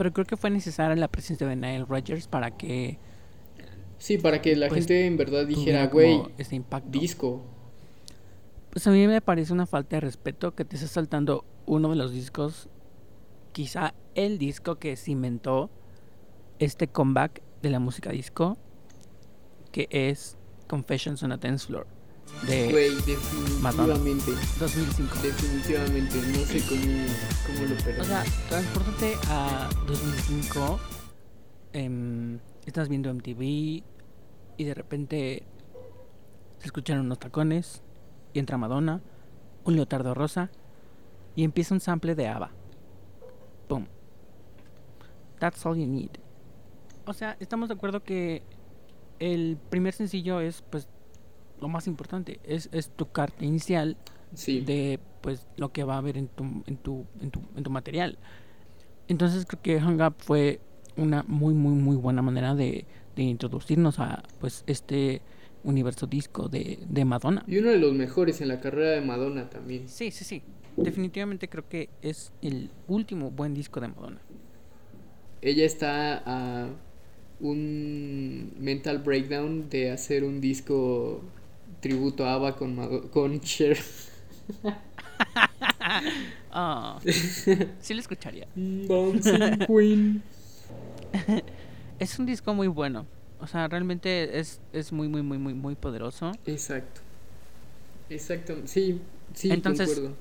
Pero 0.00 0.14
creo 0.14 0.24
que 0.24 0.38
fue 0.38 0.48
necesaria 0.48 0.96
la 0.96 1.08
presencia 1.08 1.46
de 1.46 1.56
Nile 1.56 1.84
Rodgers 1.84 2.26
para 2.26 2.56
que 2.56 2.96
Sí, 3.98 4.16
para 4.16 4.40
que 4.40 4.56
la 4.56 4.68
Pues, 4.68 4.86
gente 4.86 5.04
en 5.06 5.18
verdad 5.18 5.46
dijera, 5.46 5.88
güey, 5.88 6.22
impacto. 6.52 6.88
disco. 6.88 7.42
Pues 8.70 8.86
a 8.86 8.92
mí 8.92 9.06
me 9.06 9.20
parece 9.20 9.52
una 9.52 9.66
falta 9.66 9.96
de 9.96 10.00
respeto 10.00 10.54
que 10.54 10.64
te 10.64 10.76
estés 10.76 10.92
saltando 10.92 11.44
uno 11.66 11.90
de 11.90 11.96
los 11.96 12.12
discos, 12.12 12.70
quizá 13.52 13.92
el 14.14 14.38
disco 14.38 14.76
que 14.76 14.96
cimentó 14.96 15.68
este 16.60 16.88
comeback 16.88 17.42
de 17.60 17.68
la 17.68 17.78
música 17.78 18.08
disco, 18.08 18.56
que 19.70 19.86
es 19.90 20.38
Confessions 20.66 21.22
on 21.22 21.32
a 21.32 21.36
Dance 21.36 21.66
Floor 21.66 21.86
de 22.46 22.70
Güey, 22.70 22.94
definitivamente. 23.02 24.32
2005. 24.58 25.14
Definitivamente, 25.22 26.16
no 26.16 26.38
sé 26.46 26.62
cómo, 26.68 27.06
cómo 27.46 27.68
lo 27.68 27.76
perdí. 27.84 28.00
O 28.00 28.04
sea, 28.04 28.24
transportate 28.48 29.16
a 29.28 29.68
2005, 29.86 30.80
em, 31.72 32.38
estás 32.64 32.88
viendo 32.88 33.10
MTV 33.10 33.42
y 34.56 34.64
de 34.64 34.74
repente 34.74 35.42
se 36.58 36.66
escuchan 36.66 37.00
unos 37.00 37.18
tacones 37.18 37.82
y 38.32 38.38
entra 38.38 38.58
Madonna, 38.58 39.00
un 39.64 39.76
leotardo 39.76 40.14
rosa 40.14 40.50
y 41.34 41.44
empieza 41.44 41.74
un 41.74 41.80
sample 41.80 42.14
de 42.14 42.28
ABBA. 42.28 42.50
Boom. 43.68 43.86
That's 45.38 45.64
all 45.64 45.76
you 45.76 45.86
need. 45.86 46.10
O 47.06 47.12
sea, 47.12 47.36
estamos 47.40 47.68
de 47.68 47.74
acuerdo 47.74 48.02
que 48.02 48.42
el 49.18 49.58
primer 49.68 49.94
sencillo 49.94 50.40
es 50.40 50.62
pues 50.62 50.88
lo 51.60 51.68
más 51.68 51.86
importante, 51.86 52.40
es, 52.44 52.68
es 52.72 52.90
tu 52.90 53.10
carta 53.10 53.44
inicial 53.44 53.96
sí. 54.34 54.60
de 54.60 55.00
pues 55.20 55.46
lo 55.56 55.72
que 55.72 55.84
va 55.84 55.94
a 55.94 55.98
haber 55.98 56.16
en 56.16 56.28
tu, 56.28 56.44
en 56.66 56.76
tu, 56.78 57.06
en 57.20 57.30
tu, 57.30 57.42
en 57.56 57.62
tu 57.62 57.70
material. 57.70 58.18
Entonces 59.08 59.44
creo 59.46 59.62
que 59.62 59.80
Hang 59.80 60.00
Up 60.00 60.16
fue 60.18 60.60
una 60.96 61.24
muy 61.28 61.54
muy 61.54 61.74
muy 61.74 61.96
buena 61.96 62.22
manera 62.22 62.54
de, 62.54 62.86
de 63.16 63.22
introducirnos 63.22 63.98
a 64.00 64.22
pues 64.38 64.64
este 64.66 65.22
universo 65.62 66.06
disco 66.06 66.48
de, 66.48 66.80
de 66.88 67.04
Madonna. 67.04 67.44
Y 67.46 67.58
uno 67.58 67.70
de 67.70 67.78
los 67.78 67.92
mejores 67.94 68.40
en 68.40 68.48
la 68.48 68.60
carrera 68.60 68.90
de 68.92 69.00
Madonna 69.02 69.50
también. 69.50 69.88
Sí, 69.88 70.10
sí, 70.10 70.24
sí. 70.24 70.42
Definitivamente 70.76 71.48
creo 71.48 71.68
que 71.68 71.90
es 72.02 72.32
el 72.40 72.70
último 72.86 73.30
buen 73.30 73.54
disco 73.54 73.80
de 73.80 73.88
Madonna. 73.88 74.22
ella 75.42 75.64
está 75.64 76.22
a 76.26 76.68
un 77.40 78.52
mental 78.58 78.98
breakdown 78.98 79.68
de 79.70 79.90
hacer 79.90 80.24
un 80.24 80.40
disco 80.40 81.22
tributo 81.80 82.24
a 82.26 82.34
ABBA 82.34 82.56
con, 82.56 83.08
con 83.08 83.40
Cher. 83.40 83.78
Ah, 86.52 86.98
sí 87.80 87.94
lo 87.94 88.00
escucharía. 88.00 88.46
Bouncing 88.54 89.58
Queen. 89.66 90.22
Es 91.98 92.18
un 92.18 92.24
disco 92.24 92.54
muy 92.54 92.66
bueno. 92.66 93.04
O 93.40 93.46
sea, 93.46 93.68
realmente 93.68 94.38
es, 94.38 94.58
es 94.72 94.90
muy, 94.90 95.06
muy, 95.06 95.22
muy, 95.22 95.36
muy, 95.36 95.52
muy 95.52 95.74
poderoso. 95.74 96.32
Exacto. 96.46 97.02
Exacto. 98.08 98.56
Sí, 98.64 99.00
sí, 99.34 99.50
Entonces- 99.50 99.88
concuerdo. 99.88 100.16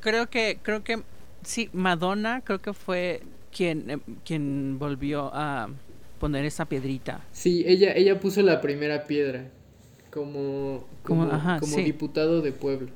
Creo 0.00 0.30
que, 0.30 0.58
creo 0.62 0.82
que, 0.82 1.02
sí, 1.44 1.68
Madonna 1.74 2.40
creo 2.40 2.60
que 2.62 2.72
fue 2.72 3.22
quien, 3.54 3.90
eh, 3.90 3.98
quien 4.24 4.78
volvió 4.78 5.30
a 5.34 5.68
poner 6.18 6.46
esa 6.46 6.64
piedrita. 6.64 7.20
Sí, 7.30 7.62
ella, 7.66 7.92
ella 7.94 8.18
puso 8.18 8.40
la 8.42 8.60
primera 8.62 9.04
piedra 9.04 9.44
como, 10.12 10.84
Como- 11.02 11.22
como, 11.24 11.32
ajá, 11.32 11.58
como 11.60 11.74
sí. 11.76 11.82
diputado 11.82 12.40
de 12.42 12.52
pueblo. 12.52 12.90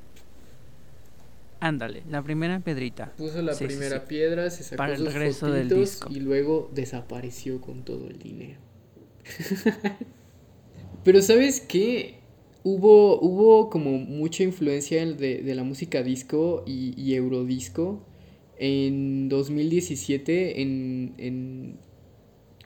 Ándale, 1.58 2.02
la 2.10 2.22
primera 2.22 2.60
piedrita. 2.60 3.12
Puso 3.16 3.40
la 3.40 3.54
Sí, 3.54 3.64
primera 3.64 4.00
sí. 4.00 4.04
piedra, 4.08 4.50
se 4.50 4.62
sacó 4.62 4.76
Para 4.76 4.92
el 4.92 4.98
sus 4.98 5.12
regreso 5.14 5.50
del 5.50 5.68
disco. 5.70 6.08
y 6.12 6.20
luego 6.20 6.70
desapareció 6.74 7.60
con 7.62 7.82
todo 7.82 8.06
el 8.08 8.18
dinero. 8.18 8.60
Pero 11.04 11.22
¿sabes 11.22 11.60
qué? 11.60 12.16
Hubo, 12.62 13.20
hubo 13.20 13.70
como 13.70 13.92
mucha 13.98 14.42
influencia 14.42 15.00
en- 15.02 15.16
de, 15.16 15.42
de 15.42 15.54
la 15.54 15.62
música 15.62 16.02
disco 16.02 16.64
y, 16.66 17.00
y 17.00 17.14
eurodisco 17.14 18.00
en 18.58 19.28
2017 19.28 20.60
en, 20.62 21.14
en 21.18 21.76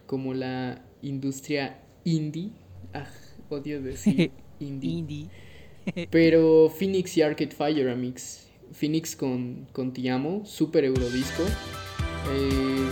como 0.06 0.32
la 0.34 0.82
industria 1.02 1.80
indie. 2.04 2.50
Ah, 2.94 3.06
odio 3.50 3.82
decir 3.82 4.30
indie. 4.60 4.90
Indie. 4.90 5.28
Pero 6.10 6.70
Phoenix 6.70 7.16
y 7.16 7.22
Arcade 7.22 7.50
Fire 7.52 7.94
Mix. 7.96 8.46
Phoenix 8.72 9.16
con, 9.16 9.66
con 9.72 9.92
Te 9.92 10.08
Amo, 10.10 10.44
super 10.44 10.84
eurodisco. 10.84 11.42
eh, 11.42 12.88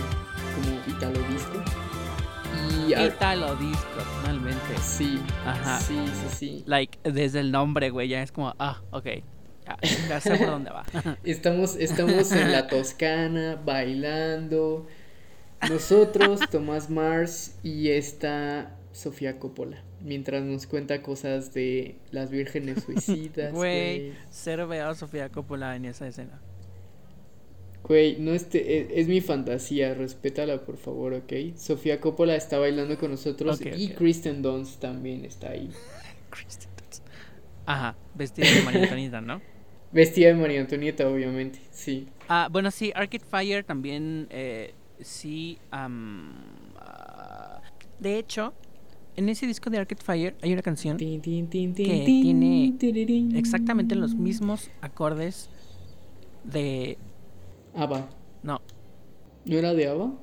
como 0.55 0.97
italo 0.97 1.19
disco. 1.31 1.63
Y 2.87 2.93
Italo 2.93 3.55
disco, 3.55 3.99
totalmente. 4.17 4.77
sí, 4.81 5.19
Ajá. 5.45 5.79
sí, 5.79 5.95
sí, 6.07 6.35
sí. 6.35 6.63
Like, 6.65 6.97
desde 7.09 7.39
el 7.39 7.51
nombre, 7.51 7.91
güey, 7.91 8.07
ya 8.09 8.21
es 8.23 8.31
como, 8.31 8.53
ah, 8.59 8.81
ok. 8.91 9.05
Ya, 9.65 9.77
ya 10.09 10.19
sé 10.19 10.35
por 10.35 10.47
dónde 10.47 10.71
va. 10.71 10.83
Estamos, 11.23 11.75
estamos 11.75 12.31
en 12.31 12.51
la 12.51 12.67
Toscana 12.67 13.61
bailando. 13.63 14.87
Nosotros, 15.69 16.41
Tomás 16.49 16.89
Mars 16.89 17.57
y 17.63 17.89
esta 17.89 18.75
Sofía 18.91 19.37
Coppola. 19.39 19.83
Mientras 20.01 20.43
nos 20.43 20.65
cuenta 20.65 21.01
cosas 21.01 21.53
de 21.53 21.95
las 22.11 22.31
vírgenes 22.31 22.83
suicidas. 22.85 23.53
Güey, 23.53 24.13
cero 24.29 24.67
veo 24.67 24.89
a 24.89 24.95
Sofía 24.95 25.29
Coppola 25.29 25.75
en 25.75 25.85
esa 25.85 26.07
escena. 26.07 26.39
Güey, 27.83 28.17
no 28.19 28.33
este, 28.33 28.81
es, 28.81 28.87
es 28.91 29.07
mi 29.07 29.21
fantasía, 29.21 29.93
respétala 29.93 30.61
por 30.61 30.77
favor, 30.77 31.13
¿ok? 31.13 31.33
Sofía 31.55 31.99
Coppola 31.99 32.35
está 32.35 32.59
bailando 32.59 32.97
con 32.97 33.11
nosotros 33.11 33.59
y. 33.61 33.89
Kristen 33.89 34.41
Dunst 34.41 34.79
también 34.79 35.25
está 35.25 35.51
ahí. 35.51 35.69
Kristen 36.29 36.69
Dunst. 36.77 37.03
Aja, 37.65 37.95
vestida 38.13 38.49
de 38.51 38.61
María 38.63 38.83
Antonieta, 38.83 39.21
¿no? 39.21 39.41
Vestida 39.91 40.27
de 40.27 40.35
María 40.35 40.61
Antonieta, 40.61 41.09
obviamente, 41.09 41.59
sí. 41.71 42.07
Ah, 42.27 42.47
bueno, 42.51 42.69
sí, 42.69 42.91
Arcade 42.93 43.25
Fire 43.25 43.63
también, 43.63 44.27
eh, 44.29 44.75
sí. 45.01 45.57
ah, 45.71 45.89
de 47.99 48.19
hecho, 48.19 48.53
en 49.15 49.29
ese 49.29 49.47
disco 49.47 49.69
de 49.69 49.77
Arcade 49.77 50.01
Fire 50.01 50.35
hay 50.41 50.53
una 50.53 50.61
canción 50.61 50.97
que 50.97 51.19
tiene 51.19 52.75
exactamente 53.37 53.95
los 53.95 54.15
mismos 54.15 54.69
acordes 54.81 55.49
de. 56.43 56.97
ABBA. 57.75 58.09
No, 58.43 58.61
¿No 59.45 59.55
era 59.57 59.73
de 59.73 59.87
ABBA? 59.87 60.13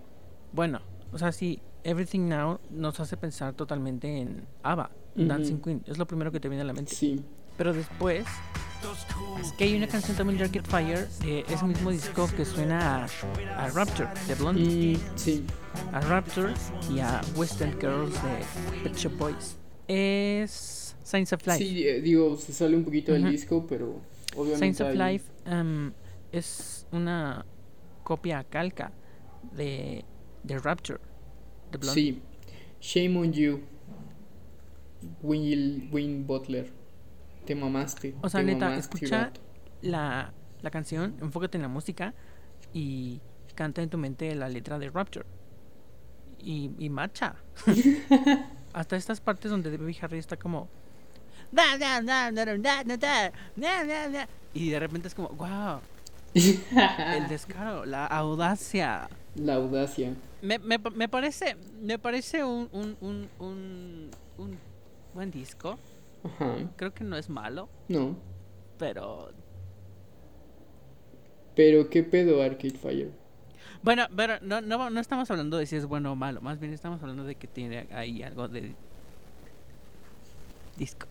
bueno, 0.53 0.81
o 1.13 1.19
sea, 1.19 1.33
sí, 1.33 1.61
Everything 1.85 2.29
Now 2.29 2.59
nos 2.71 2.99
hace 3.01 3.17
pensar 3.17 3.55
totalmente 3.55 4.21
en 4.21 4.47
ABBA. 4.63 4.91
Dancing 5.15 5.61
Queen, 5.63 5.83
es 5.87 5.97
lo 5.97 6.07
primero 6.07 6.31
que 6.31 6.41
te 6.41 6.49
viene 6.49 6.63
a 6.63 6.67
la 6.67 6.75
mente. 6.75 6.95
Sí. 6.95 7.23
Pero 7.57 7.73
después 7.73 8.27
es 9.41 9.53
que 9.53 9.65
hay 9.65 9.77
una 9.77 9.87
canción 9.87 10.17
también 10.17 10.39
de 10.39 10.45
Arcade 10.45 10.69
Fire 10.69 11.09
de 11.25 11.41
ese 11.49 11.65
mismo 11.65 11.91
disco 11.91 12.29
que 12.37 12.45
suena 12.45 13.05
a, 13.05 13.65
a 13.65 13.69
Rapture 13.71 14.09
de 14.27 14.35
Blondie, 14.35 14.97
Mm, 14.97 15.01
sí. 15.17 15.45
a 15.93 16.01
Rapture 16.01 16.53
y 16.91 17.01
a 17.01 17.21
Western 17.37 17.73
Girls 17.81 18.15
de 18.23 18.83
Pet 18.83 18.97
Shop 18.97 19.13
Boys. 19.19 19.57
Es 19.89 20.97
Science 21.05 21.35
of 21.35 21.47
Life. 21.47 21.59
Sí, 21.59 21.87
eh, 21.87 22.01
digo, 22.01 22.37
se 22.37 22.53
sale 22.53 22.77
un 22.77 22.85
poquito 22.85 23.13
del 23.13 23.23
Ujú. 23.23 23.31
disco, 23.31 23.67
pero 23.69 24.01
obviamente. 24.35 24.59
Science 24.59 24.83
of 24.83 24.89
hay- 25.01 25.13
Life 25.15 25.31
em, 25.47 25.93
es 26.33 26.87
una 26.93 27.45
copia 28.03 28.45
calca 28.45 28.93
de, 29.53 30.05
de 30.43 30.59
Rapture 30.59 31.01
de 31.73 31.79
Blondie. 31.79 32.13
Sí. 32.13 32.23
Shame 32.81 33.19
on 33.19 33.33
you. 33.33 33.61
Will, 35.23 35.89
Win 35.93 36.27
Butler. 36.27 36.71
Te 37.47 37.55
mamaste. 37.55 38.15
O 38.23 38.29
sea, 38.29 38.43
neta, 38.43 38.77
escucha 38.77 39.33
la, 39.83 40.33
la, 40.63 40.71
canción, 40.71 41.17
enfócate 41.21 41.57
en 41.59 41.63
la 41.63 41.69
música 41.69 42.13
y 42.73 43.21
canta 43.55 43.83
en 43.83 43.89
tu 43.89 43.99
mente 43.99 44.35
la 44.35 44.49
letra 44.49 44.79
de 44.79 44.91
Rapture. 44.91 45.27
Y, 46.41 46.73
y 46.79 46.91
marcha. 46.91 47.37
Hasta 48.73 48.97
estas 48.97 49.21
partes 49.21 49.51
donde 49.51 49.71
Debbie 49.71 49.97
Harry 50.03 50.19
está 50.19 50.37
como. 50.37 50.69
Y 54.53 54.71
de 54.71 54.81
repente 54.81 55.09
es 55.09 55.15
como, 55.15 55.29
wow. 55.31 55.81
El 56.35 57.27
descaro, 57.29 57.87
la 57.87 58.07
audacia. 58.07 59.09
La 59.37 59.55
audacia. 59.55 60.15
Me, 60.43 60.59
me, 60.59 60.79
me 60.79 61.09
parece, 61.09 61.57
me 61.81 61.99
parece 61.99 62.45
un, 62.45 62.69
un, 62.73 62.97
un, 63.39 64.11
un 64.37 64.59
buen 65.15 65.31
disco. 65.31 65.79
Ajá. 66.27 66.57
Creo 66.77 66.93
que 66.95 67.05
no 67.05 67.17
es 67.17 67.29
malo, 67.29 67.69
No. 67.89 68.17
pero 68.79 69.31
Pero 71.55 71.89
qué 71.89 72.03
pedo 72.03 72.43
Arcade 72.43 72.71
Fire. 72.79 73.11
Bueno, 73.83 74.05
pero 74.15 74.35
no, 74.43 74.61
no, 74.61 74.91
no 74.91 75.01
estamos 75.01 75.31
hablando 75.31 75.57
de 75.59 75.67
si 75.67 75.77
es 75.77 75.87
bueno 75.87 76.13
o 76.13 76.17
malo, 76.17 76.41
más 76.41 76.59
bien 76.59 76.73
estamos 76.73 77.01
hablando 77.03 77.25
de 77.25 77.35
que 77.37 77.47
tiene 77.47 77.87
ahí 77.93 78.23
algo 78.23 78.49
de 78.49 78.75
disco. 80.77 81.07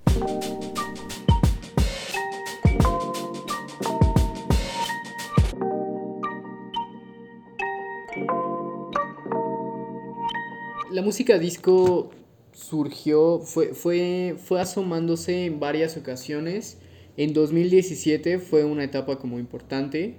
La 10.91 11.01
música 11.01 11.37
disco 11.37 12.09
surgió, 12.55 13.39
fue, 13.41 13.73
fue, 13.73 14.35
fue 14.39 14.61
asomándose 14.61 15.45
en 15.45 15.59
varias 15.59 15.97
ocasiones. 15.97 16.79
En 17.17 17.33
2017 17.33 18.39
fue 18.39 18.63
una 18.65 18.83
etapa 18.85 19.19
como 19.19 19.39
importante. 19.39 20.15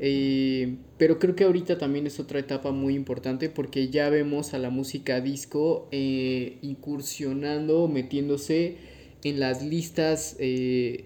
eh, 0.00 0.78
pero 0.98 1.18
creo 1.20 1.36
que 1.36 1.44
ahorita 1.44 1.78
también 1.78 2.06
es 2.06 2.18
otra 2.18 2.40
etapa 2.40 2.72
muy 2.72 2.94
importante 2.96 3.48
porque 3.50 3.88
ya 3.90 4.08
vemos 4.10 4.54
a 4.54 4.58
la 4.58 4.70
música 4.70 5.20
disco 5.20 5.88
eh, 5.92 6.58
incursionando, 6.62 7.86
metiéndose 7.88 8.78
en 9.22 9.38
las 9.40 9.62
listas, 9.62 10.36
eh, 10.40 11.04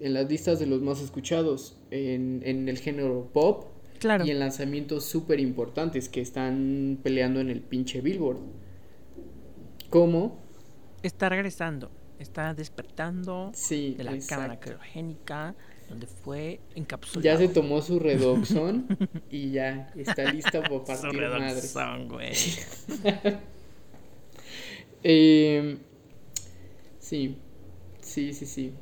en 0.00 0.14
las 0.14 0.30
listas 0.30 0.58
de 0.58 0.66
los 0.66 0.80
más 0.82 1.02
escuchados 1.02 1.76
en, 1.90 2.42
en 2.44 2.68
el 2.68 2.78
género 2.78 3.28
pop 3.32 3.66
Claro. 3.98 4.24
y 4.24 4.30
en 4.30 4.38
lanzamientos 4.38 5.04
súper 5.04 5.40
importantes 5.40 6.08
que 6.08 6.22
están 6.22 6.98
peleando 7.02 7.40
en 7.40 7.50
el 7.50 7.60
pinche 7.60 8.00
Billboard. 8.00 8.38
Como, 9.90 10.38
Está 11.02 11.28
regresando, 11.30 11.90
está 12.18 12.52
despertando 12.54 13.50
sí, 13.54 13.94
de 13.96 14.04
la 14.04 14.18
cámara 14.28 14.60
criogénica, 14.60 15.54
donde 15.88 16.06
fue 16.06 16.60
encapsulado. 16.74 17.24
ya 17.24 17.36
se 17.38 17.48
tomó 17.48 17.80
su 17.82 17.98
redoxón 17.98 18.86
y 19.30 19.50
ya 19.52 19.90
está 19.96 20.30
lista 20.32 20.62
para 20.86 20.96
Su 20.96 21.02
partir 21.02 21.20
madres. 21.22 21.74
redoxón, 21.74 22.08
güey. 22.08 22.32
Eh, 25.02 25.78
sí, 26.98 27.38
sí, 28.00 28.32
sí, 28.34 28.46
sí. 28.46 28.74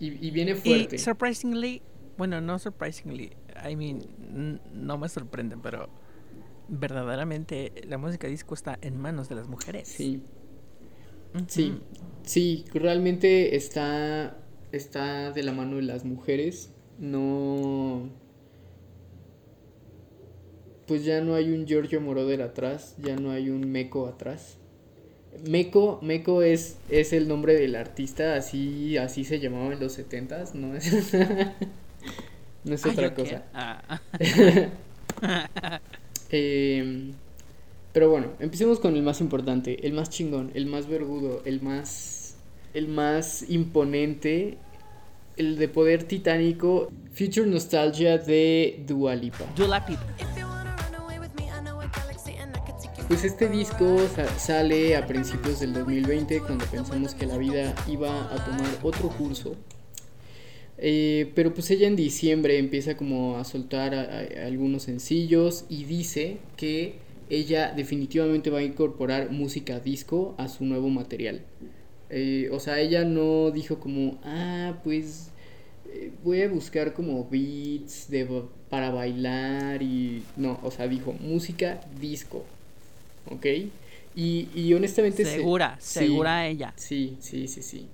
Y, 0.00 0.26
y 0.26 0.30
viene 0.30 0.54
fuerte. 0.54 0.96
Y 0.96 0.98
surprisingly, 0.98 1.82
bueno, 2.16 2.40
no 2.40 2.58
surprisingly, 2.58 3.32
I 3.68 3.76
mean, 3.76 4.60
no 4.72 4.98
me 4.98 5.08
sorprende, 5.08 5.56
pero 5.62 5.88
verdaderamente 6.68 7.72
la 7.86 7.98
música 7.98 8.26
disco 8.26 8.54
está 8.54 8.78
en 8.80 8.98
manos 8.98 9.28
de 9.28 9.34
las 9.36 9.48
mujeres. 9.48 9.88
Sí, 9.88 10.22
Sí, 11.46 11.74
sí, 12.24 12.64
realmente 12.72 13.56
está, 13.56 14.36
está 14.72 15.32
de 15.32 15.42
la 15.42 15.52
mano 15.52 15.76
de 15.76 15.82
las 15.82 16.04
mujeres. 16.04 16.70
No, 16.98 18.08
pues 20.86 21.04
ya 21.04 21.20
no 21.20 21.34
hay 21.34 21.50
un 21.50 21.66
Giorgio 21.66 22.00
Moroder 22.00 22.42
atrás, 22.42 22.94
ya 23.02 23.16
no 23.16 23.30
hay 23.30 23.50
un 23.50 23.70
Meco 23.70 24.06
atrás. 24.06 24.56
Meco, 25.46 25.98
Meco 26.02 26.42
es, 26.42 26.78
es 26.88 27.12
el 27.12 27.28
nombre 27.28 27.54
del 27.54 27.74
artista, 27.76 28.36
así, 28.36 28.96
así 28.96 29.24
se 29.24 29.38
llamaba 29.38 29.72
en 29.74 29.80
los 29.80 29.92
setentas, 29.92 30.54
no 30.54 30.74
es, 30.74 31.12
no 32.64 32.74
es 32.74 32.86
Ah, 32.86 32.90
otra 32.90 33.14
cosa. 33.14 33.44
Ah. 33.52 34.00
Eh, 36.28 37.12
pero 37.96 38.10
bueno, 38.10 38.26
empecemos 38.40 38.78
con 38.78 38.94
el 38.94 39.02
más 39.02 39.22
importante, 39.22 39.86
el 39.86 39.94
más 39.94 40.10
chingón, 40.10 40.50
el 40.52 40.66
más 40.66 40.86
vergudo, 40.86 41.40
el 41.46 41.62
más, 41.62 42.36
el 42.74 42.88
más 42.88 43.48
imponente, 43.48 44.58
el 45.38 45.56
de 45.56 45.66
poder 45.68 46.04
titánico, 46.04 46.92
Future 47.14 47.46
Nostalgia 47.46 48.18
de 48.18 48.84
Dua 48.86 49.14
Lipa. 49.16 49.46
Dua 49.56 49.82
Lipa. 49.88 50.14
Pues 53.08 53.24
este 53.24 53.48
disco 53.48 53.96
sa- 54.14 54.38
sale 54.38 54.94
a 54.94 55.06
principios 55.06 55.60
del 55.60 55.72
2020 55.72 56.40
cuando 56.40 56.66
pensamos 56.66 57.14
que 57.14 57.24
la 57.24 57.38
vida 57.38 57.74
iba 57.88 58.30
a 58.30 58.44
tomar 58.44 58.78
otro 58.82 59.08
curso. 59.08 59.56
Eh, 60.76 61.32
pero 61.34 61.54
pues 61.54 61.70
ella 61.70 61.86
en 61.86 61.96
diciembre 61.96 62.58
empieza 62.58 62.94
como 62.98 63.38
a 63.38 63.44
soltar 63.44 63.94
a- 63.94 64.02
a- 64.02 64.46
algunos 64.46 64.82
sencillos 64.82 65.64
y 65.70 65.84
dice 65.84 66.36
que 66.58 67.05
ella 67.30 67.72
definitivamente 67.74 68.50
va 68.50 68.58
a 68.58 68.62
incorporar 68.62 69.30
música 69.30 69.80
disco 69.80 70.34
a 70.38 70.48
su 70.48 70.64
nuevo 70.64 70.88
material. 70.88 71.42
Eh, 72.10 72.48
o 72.52 72.60
sea, 72.60 72.80
ella 72.80 73.04
no 73.04 73.50
dijo 73.50 73.80
como, 73.80 74.18
ah, 74.24 74.78
pues 74.84 75.30
eh, 75.92 76.12
voy 76.22 76.42
a 76.42 76.48
buscar 76.48 76.92
como 76.94 77.28
beats 77.28 78.08
de, 78.10 78.26
para 78.70 78.90
bailar 78.90 79.82
y... 79.82 80.22
No, 80.36 80.60
o 80.62 80.70
sea, 80.70 80.86
dijo 80.88 81.12
música 81.14 81.80
disco. 82.00 82.44
¿Ok? 83.30 83.46
Y, 84.14 84.48
y 84.54 84.72
honestamente... 84.74 85.24
se- 85.24 85.32
Segura, 85.36 85.76
sí, 85.80 85.98
segura 85.98 86.46
ella. 86.46 86.72
Sí, 86.76 87.16
sí, 87.20 87.48
sí, 87.48 87.62
sí. 87.62 87.86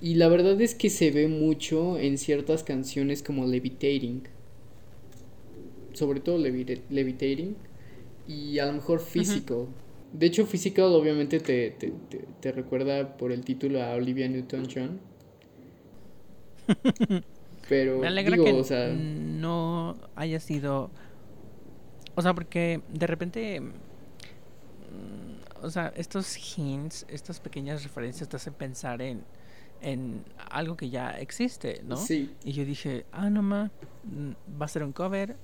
Y 0.00 0.14
la 0.16 0.28
verdad 0.28 0.60
es 0.60 0.74
que 0.74 0.90
se 0.90 1.10
ve 1.10 1.28
mucho 1.28 1.98
en 1.98 2.18
ciertas 2.18 2.62
canciones 2.64 3.22
como 3.22 3.46
Levitating. 3.46 4.22
Sobre 5.94 6.20
todo 6.20 6.38
Levita- 6.38 6.80
Levitating. 6.90 7.54
Y 8.26 8.58
a 8.58 8.66
lo 8.66 8.72
mejor 8.74 9.00
Physical. 9.00 9.68
De 10.12 10.26
hecho, 10.26 10.46
Physical 10.46 10.92
obviamente 10.94 11.40
te, 11.40 11.70
te, 11.72 11.90
te- 12.08 12.24
te 12.40 12.52
recuerda 12.52 13.16
por 13.16 13.32
el 13.32 13.44
título 13.44 13.82
a 13.82 13.94
Olivia 13.94 14.28
Newton-John. 14.28 15.00
Pero, 17.68 18.00
Me 18.00 18.06
alegra 18.08 18.36
digo, 18.36 18.44
que 18.44 18.52
o 18.52 18.64
sea, 18.64 18.88
no 18.88 19.96
haya 20.16 20.40
sido. 20.40 20.90
O 22.14 22.22
sea, 22.22 22.34
porque 22.34 22.82
de 22.88 23.06
repente. 23.06 23.60
mm, 23.60 23.72
O 25.64 25.70
sea, 25.70 25.92
estos 25.96 26.36
hints, 26.58 27.06
estas 27.08 27.40
pequeñas 27.40 27.82
referencias 27.84 28.28
te 28.28 28.36
hacen 28.36 28.54
pensar 28.54 29.00
en, 29.02 29.24
en 29.80 30.24
algo 30.50 30.76
que 30.76 30.90
ya 30.90 31.10
existe, 31.20 31.82
¿no? 31.84 31.96
sí. 31.96 32.30
Y 32.44 32.52
yo 32.52 32.64
dije, 32.64 33.06
ah, 33.12 33.30
no 33.30 33.42
ma, 33.42 33.70
mm, 34.04 34.32
va 34.60 34.66
a 34.66 34.68
ser 34.68 34.82
un 34.84 34.92
cover, 34.92 35.36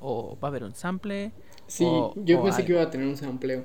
o 0.00 0.38
va 0.40 0.48
a 0.48 0.50
haber 0.50 0.64
un 0.64 0.74
sample. 0.74 1.32
Sí, 1.70 1.84
o- 1.86 2.12
yo 2.16 2.40
o 2.40 2.44
pensé 2.44 2.64
que 2.64 2.72
iba 2.72 2.82
a 2.82 2.90
tener 2.90 3.06
un 3.06 3.16
sampleo. 3.16 3.64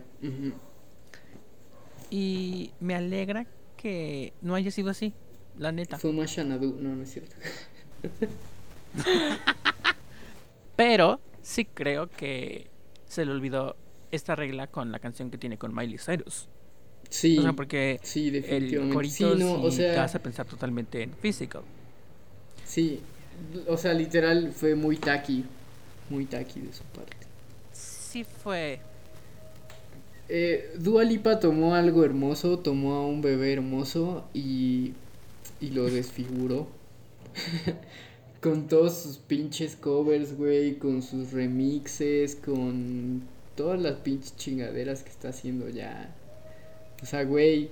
Y 2.11 2.71
me 2.79 2.93
alegra 2.95 3.47
que 3.77 4.31
no 4.41 4.53
haya 4.53 4.69
sido 4.69 4.91
así, 4.91 5.13
la 5.57 5.71
neta. 5.71 5.97
Fue 5.97 6.13
más 6.13 6.31
Xanadu. 6.33 6.77
No, 6.79 6.95
no 6.95 7.03
es 7.03 7.11
cierto. 7.11 7.35
Pero 10.75 11.19
sí 11.41 11.65
creo 11.65 12.09
que 12.09 12.67
se 13.07 13.25
le 13.25 13.31
olvidó 13.31 13.75
esta 14.11 14.35
regla 14.35 14.67
con 14.67 14.91
la 14.91 14.99
canción 14.99 15.31
que 15.31 15.37
tiene 15.37 15.57
con 15.57 15.73
Miley 15.73 15.97
Cyrus. 15.97 16.47
Sí. 17.09 17.37
O 17.37 17.41
sea, 17.41 17.53
porque 17.53 17.99
Sí, 18.03 18.27
el 18.27 18.33
definitivamente. 18.33 18.95
corito 18.95 19.35
sí, 19.35 19.39
no, 19.43 19.61
o 19.61 19.71
sea, 19.71 19.93
te 19.93 19.99
hace 19.99 20.19
pensar 20.19 20.45
totalmente 20.45 21.01
en 21.01 21.13
physical. 21.13 21.61
Sí, 22.65 23.01
o 23.67 23.77
sea, 23.77 23.93
literal 23.93 24.51
fue 24.53 24.75
muy 24.75 24.97
tacky, 24.97 25.45
muy 26.09 26.25
tacky 26.25 26.61
de 26.61 26.73
su 26.73 26.83
parte. 26.85 27.24
Sí 28.15 28.23
fue. 28.23 28.79
Eh, 30.29 30.71
Dua 30.79 31.03
Lipa 31.03 31.41
tomó 31.41 31.75
algo 31.75 32.05
hermoso, 32.05 32.59
tomó 32.59 32.93
a 32.93 33.05
un 33.05 33.21
bebé 33.21 33.51
hermoso 33.51 34.23
y, 34.33 34.93
y 35.59 35.71
lo 35.71 35.83
desfiguró. 35.87 36.69
con 38.41 38.69
todos 38.69 38.99
sus 38.99 39.17
pinches 39.17 39.75
covers, 39.75 40.37
güey, 40.37 40.75
con 40.77 41.01
sus 41.01 41.33
remixes, 41.33 42.37
con 42.37 43.23
todas 43.57 43.81
las 43.81 43.95
pinches 43.95 44.37
chingaderas 44.37 45.03
que 45.03 45.09
está 45.09 45.27
haciendo 45.27 45.67
ya. 45.67 46.15
O 47.03 47.05
sea, 47.05 47.25
güey. 47.25 47.69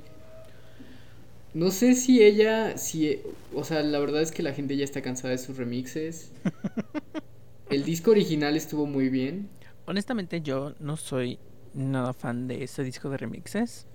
No 1.54 1.72
sé 1.72 1.96
si 1.96 2.22
ella, 2.22 2.78
si, 2.78 3.22
o 3.56 3.64
sea, 3.64 3.82
la 3.82 3.98
verdad 3.98 4.22
es 4.22 4.34
que 4.34 4.44
la 4.44 4.52
gente 4.52 4.76
ya 4.76 4.84
está 4.84 5.02
cansada 5.02 5.30
de 5.32 5.38
sus 5.38 5.56
remixes. 5.56 6.32
El 7.70 7.86
disco 7.86 8.12
original 8.12 8.58
estuvo 8.58 8.86
muy 8.86 9.08
bien. 9.08 9.48
Honestamente, 9.86 10.41
yo 10.41 10.74
no 10.80 10.96
soy 10.98 11.39
nada 11.74 12.13
fan 12.13 12.48
de 12.48 12.63
ese 12.63 12.84
disco 12.84 13.10
de 13.10 13.17
remixes. 13.17 13.88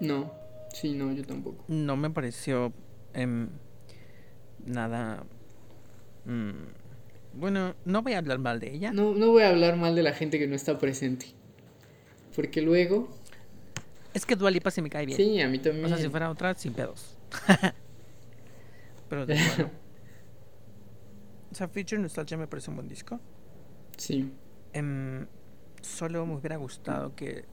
No, 0.00 0.32
sí, 0.72 0.94
no, 0.94 1.12
yo 1.12 1.24
tampoco. 1.24 1.64
No 1.68 1.96
me 1.96 2.10
pareció 2.10 2.72
em, 3.12 3.48
nada. 4.64 5.24
mm, 6.24 6.50
bueno, 7.34 7.74
no 7.84 8.02
voy 8.02 8.12
a 8.14 8.18
hablar 8.18 8.38
mal 8.38 8.60
de 8.60 8.72
ella. 8.74 8.92
No, 8.92 9.14
no 9.14 9.30
voy 9.32 9.42
a 9.42 9.48
hablar 9.50 9.76
mal 9.76 9.94
de 9.94 10.02
la 10.02 10.12
gente 10.12 10.38
que 10.38 10.46
no 10.46 10.54
está 10.54 10.78
presente. 10.78 11.26
Porque 12.34 12.62
luego, 12.62 13.08
Es 14.12 14.24
que 14.26 14.36
Dua 14.36 14.50
Lipa 14.50 14.70
se 14.70 14.82
me 14.82 14.90
cae 14.90 15.06
bien. 15.06 15.16
sí, 15.16 15.40
a 15.40 15.48
mí 15.48 15.58
también. 15.58 15.84
O 15.84 15.88
sea, 15.88 15.98
si 15.98 16.08
fuera 16.08 16.30
otra, 16.30 16.54
sin 16.54 16.72
pedos. 16.72 17.16
Pero 19.08 19.26
de 19.26 19.34
bueno. 19.56 19.70
O 21.50 21.54
sea, 21.54 21.68
Future 21.68 22.00
Nostalgia 22.00 22.36
me 22.36 22.46
parece 22.48 22.70
un 22.70 22.76
buen 22.76 22.88
disco. 22.88 23.20
Sí, 23.96 24.30
Em, 24.72 25.26
solo 25.82 26.26
me 26.26 26.34
hubiera 26.34 26.56
gustado 26.56 27.14
que 27.14 27.44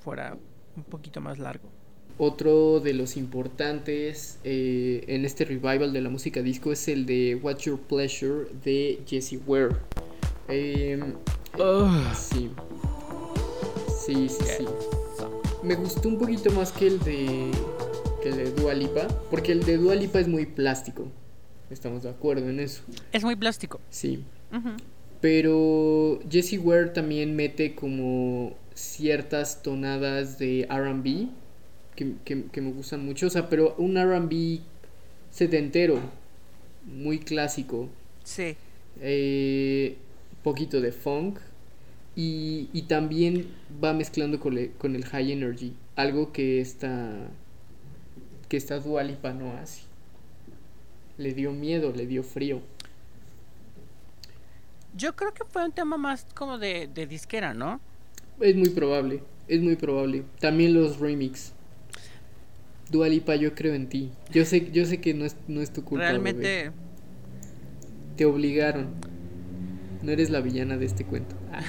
fuera 0.00 0.36
un 0.76 0.82
poquito 0.84 1.20
más 1.20 1.38
largo. 1.38 1.68
otro 2.20 2.80
de 2.80 2.94
los 2.94 3.16
importantes 3.16 4.40
eh, 4.42 5.04
en 5.06 5.24
este 5.24 5.44
revival 5.44 5.92
de 5.92 6.00
la 6.00 6.08
música 6.08 6.42
disco 6.42 6.72
es 6.72 6.88
el 6.88 7.06
de 7.06 7.38
What's 7.40 7.62
Your 7.66 7.78
Pleasure 7.78 8.46
de 8.64 9.00
Jessie 9.06 9.38
Ware. 9.46 9.76
Em, 10.48 11.14
sí. 12.16 12.50
Sí, 14.04 14.28
sí, 14.28 14.44
sí. 14.58 14.64
Me 15.62 15.76
gustó 15.76 16.08
un 16.08 16.18
poquito 16.18 16.50
más 16.52 16.72
que 16.72 16.88
el 16.88 16.98
de 17.00 17.50
que 18.22 18.30
el 18.30 18.36
de 18.36 18.50
Dua 18.52 18.74
Lipa, 18.74 19.06
porque 19.30 19.52
el 19.52 19.62
de 19.64 19.76
Dua 19.76 19.94
Lipa 19.94 20.18
es 20.18 20.26
muy 20.26 20.44
plástico. 20.46 21.06
Estamos 21.70 22.02
de 22.02 22.10
acuerdo 22.10 22.48
en 22.48 22.58
eso. 22.60 22.82
Es 23.12 23.22
muy 23.22 23.36
plástico. 23.36 23.78
Sí. 23.90 24.24
Pero 25.20 26.20
Jessie 26.30 26.58
Ware 26.58 26.90
también 26.90 27.34
mete 27.34 27.74
como 27.74 28.56
ciertas 28.74 29.62
tonadas 29.62 30.38
de 30.38 30.66
RB 30.70 31.28
que, 31.96 32.12
que, 32.24 32.44
que 32.52 32.60
me 32.60 32.70
gustan 32.72 33.04
mucho. 33.04 33.26
O 33.26 33.30
sea, 33.30 33.48
pero 33.48 33.74
un 33.78 33.96
RB 33.96 34.60
setentero, 35.30 35.98
muy 36.84 37.18
clásico. 37.18 37.88
Sí. 38.22 38.54
Eh, 39.00 39.96
poquito 40.42 40.80
de 40.80 40.92
funk. 40.92 41.38
Y, 42.14 42.68
y 42.72 42.82
también 42.82 43.46
va 43.82 43.92
mezclando 43.92 44.40
con, 44.40 44.54
le- 44.54 44.70
con 44.72 44.94
el 44.96 45.04
high 45.04 45.30
energy. 45.32 45.72
Algo 45.96 46.32
que 46.32 46.60
esta, 46.60 47.12
que 48.48 48.56
esta 48.56 48.78
Dua 48.80 49.02
Lipa 49.04 49.32
no 49.32 49.52
hace. 49.52 49.82
Le 51.16 51.32
dio 51.34 51.52
miedo, 51.52 51.92
le 51.94 52.06
dio 52.06 52.22
frío. 52.24 52.60
Yo 54.96 55.14
creo 55.14 55.32
que 55.32 55.44
fue 55.44 55.64
un 55.64 55.72
tema 55.72 55.96
más 55.96 56.26
como 56.34 56.58
de, 56.58 56.88
de 56.92 57.06
disquera, 57.06 57.54
¿no? 57.54 57.80
Es 58.40 58.56
muy 58.56 58.70
probable, 58.70 59.22
es 59.48 59.60
muy 59.60 59.76
probable. 59.76 60.24
También 60.40 60.74
los 60.74 60.98
remix. 60.98 61.52
Dua 62.90 63.08
Lipa, 63.08 63.36
yo 63.36 63.54
creo 63.54 63.74
en 63.74 63.88
ti. 63.88 64.10
Yo 64.32 64.44
sé, 64.44 64.70
yo 64.72 64.84
sé 64.86 65.00
que 65.00 65.14
no 65.14 65.24
es, 65.24 65.36
no 65.46 65.60
es 65.60 65.72
tu 65.72 65.84
culpa. 65.84 66.04
bebé. 66.04 66.12
Realmente. 66.12 66.70
Te 68.16 68.24
obligaron. 68.24 68.88
No 70.02 70.12
eres 70.12 70.30
la 70.30 70.40
villana 70.40 70.76
de 70.76 70.86
este 70.86 71.04
cuento. 71.04 71.36
Ah. 71.52 71.62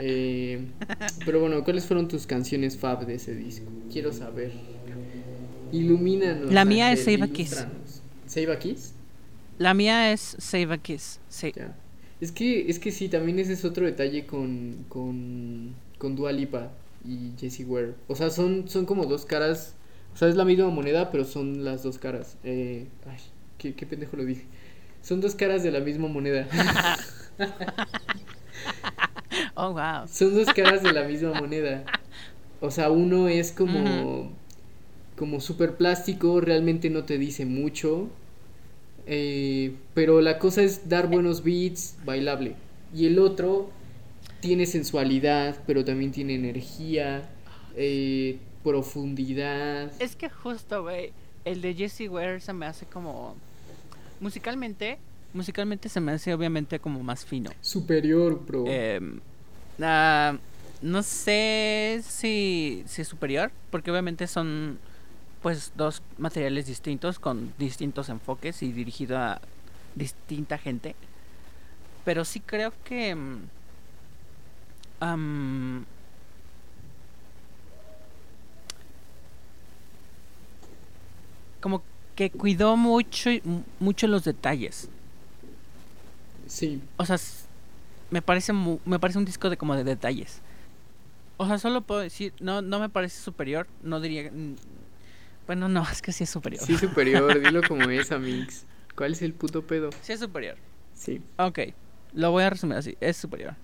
Eh, 0.00 0.64
pero 1.26 1.40
bueno, 1.40 1.62
¿cuáles 1.62 1.84
fueron 1.84 2.08
tus 2.08 2.26
canciones 2.26 2.78
fab 2.78 3.04
de 3.06 3.16
ese 3.16 3.34
disco? 3.34 3.66
Quiero 3.90 4.12
saber. 4.12 4.52
Ilumínanos. 5.72 6.52
La 6.52 6.64
mía 6.64 6.90
es 6.92 7.00
Ángel, 7.00 7.20
Save 7.20 7.30
a 7.30 7.32
Kiss. 7.32 7.52
ilústranos. 7.52 8.02
¿Save 8.26 8.52
a 8.52 8.58
Kiss? 8.58 8.94
La 9.62 9.74
mía 9.74 10.12
es 10.12 10.34
Save 10.40 10.74
a 10.74 10.78
Kiss. 10.78 11.20
Sí. 11.28 11.52
Ya. 11.54 11.72
Es 12.20 12.32
que, 12.32 12.68
es 12.68 12.80
que 12.80 12.90
sí, 12.90 13.08
también 13.08 13.38
ese 13.38 13.52
es 13.52 13.64
otro 13.64 13.86
detalle 13.86 14.26
con, 14.26 14.84
con, 14.88 15.76
con 15.98 16.16
Dua 16.16 16.32
Lipa 16.32 16.72
y 17.06 17.30
Jessie 17.38 17.64
Ware. 17.64 17.94
O 18.08 18.16
sea, 18.16 18.30
son, 18.30 18.68
son 18.68 18.86
como 18.86 19.06
dos 19.06 19.24
caras. 19.24 19.76
O 20.14 20.16
sea, 20.16 20.26
es 20.26 20.34
la 20.34 20.44
misma 20.44 20.68
moneda, 20.68 21.12
pero 21.12 21.24
son 21.24 21.62
las 21.64 21.84
dos 21.84 21.98
caras. 21.98 22.38
Eh, 22.42 22.88
ay, 23.08 23.18
qué, 23.56 23.74
qué 23.74 23.86
pendejo 23.86 24.16
lo 24.16 24.24
dije. 24.24 24.46
Son 25.00 25.20
dos 25.20 25.36
caras 25.36 25.62
de 25.62 25.70
la 25.70 25.78
misma 25.78 26.08
moneda. 26.08 26.48
Oh, 29.54 29.72
wow. 29.72 30.06
Son 30.08 30.34
dos 30.34 30.52
caras 30.54 30.82
de 30.82 30.92
la 30.92 31.04
misma 31.04 31.34
moneda. 31.34 31.84
O 32.60 32.70
sea, 32.70 32.90
uno 32.90 33.28
es 33.28 33.52
como. 33.52 34.32
como 35.16 35.40
súper 35.40 35.76
plástico, 35.76 36.40
realmente 36.40 36.90
no 36.90 37.04
te 37.04 37.18
dice 37.18 37.44
mucho. 37.46 38.08
Eh, 39.06 39.74
pero 39.94 40.20
la 40.20 40.38
cosa 40.38 40.62
es 40.62 40.88
dar 40.88 41.08
buenos 41.08 41.42
beats, 41.42 41.96
bailable. 42.04 42.54
Y 42.94 43.06
el 43.06 43.18
otro 43.18 43.70
tiene 44.40 44.66
sensualidad, 44.66 45.58
pero 45.66 45.84
también 45.84 46.12
tiene 46.12 46.34
energía, 46.34 47.28
eh, 47.76 48.38
profundidad. 48.62 49.90
Es 50.00 50.16
que 50.16 50.28
justo, 50.28 50.82
güey, 50.82 51.12
el 51.44 51.60
de 51.60 51.74
Jesse 51.74 52.08
Ware 52.08 52.40
se 52.40 52.52
me 52.52 52.66
hace 52.66 52.86
como... 52.86 53.36
Musicalmente, 54.20 54.98
musicalmente 55.32 55.88
se 55.88 56.00
me 56.00 56.12
hace 56.12 56.32
obviamente 56.32 56.78
como 56.78 57.02
más 57.02 57.24
fino. 57.24 57.50
Superior, 57.60 58.40
bro. 58.46 58.64
Em, 58.66 59.20
ah, 59.80 60.36
no 60.80 61.02
sé 61.02 62.02
si, 62.06 62.84
si 62.86 63.02
es 63.02 63.08
superior, 63.08 63.50
porque 63.70 63.90
obviamente 63.90 64.28
son 64.28 64.78
pues 65.42 65.72
dos 65.76 66.02
materiales 66.18 66.66
distintos 66.66 67.18
con 67.18 67.52
distintos 67.58 68.08
enfoques 68.08 68.62
y 68.62 68.72
dirigido 68.72 69.18
a 69.18 69.40
distinta 69.94 70.58
gente. 70.58 70.94
Pero 72.04 72.24
sí 72.24 72.40
creo 72.40 72.72
que... 72.84 73.14
mm, 75.00 75.82
como 81.60 81.82
que 82.14 82.30
cuidó 82.30 82.76
mucho 82.76 83.30
mucho 83.80 84.06
los 84.06 84.24
detalles. 84.24 84.88
Sí. 86.46 86.82
O 86.96 87.06
sea, 87.06 87.18
me 88.10 88.20
parece 88.20 88.52
mu- 88.52 88.80
me 88.84 88.98
parece 88.98 89.18
un 89.18 89.24
disco 89.24 89.48
de 89.48 89.56
como 89.56 89.74
de 89.76 89.84
detalles. 89.84 90.40
O 91.36 91.46
sea, 91.46 91.58
solo 91.58 91.80
puedo 91.80 92.00
decir, 92.00 92.32
no 92.40 92.62
no 92.62 92.78
me 92.78 92.88
parece 92.88 93.20
superior, 93.20 93.66
no 93.82 94.00
diría 94.00 94.30
bueno, 95.46 95.68
no, 95.68 95.86
es 95.90 96.02
que 96.02 96.12
sí 96.12 96.24
es 96.24 96.30
superior. 96.30 96.64
Sí, 96.64 96.76
superior, 96.76 97.40
dilo 97.40 97.62
como 97.68 97.88
es, 97.90 98.12
Amix. 98.12 98.64
¿Cuál 98.96 99.12
es 99.12 99.22
el 99.22 99.32
puto 99.32 99.66
pedo? 99.66 99.90
Sí 100.02 100.12
es 100.12 100.20
superior. 100.20 100.56
Sí. 100.94 101.20
Ok, 101.38 101.60
lo 102.12 102.30
voy 102.30 102.44
a 102.44 102.50
resumir 102.50 102.76
así, 102.76 102.96
es 103.00 103.16
superior. 103.16 103.54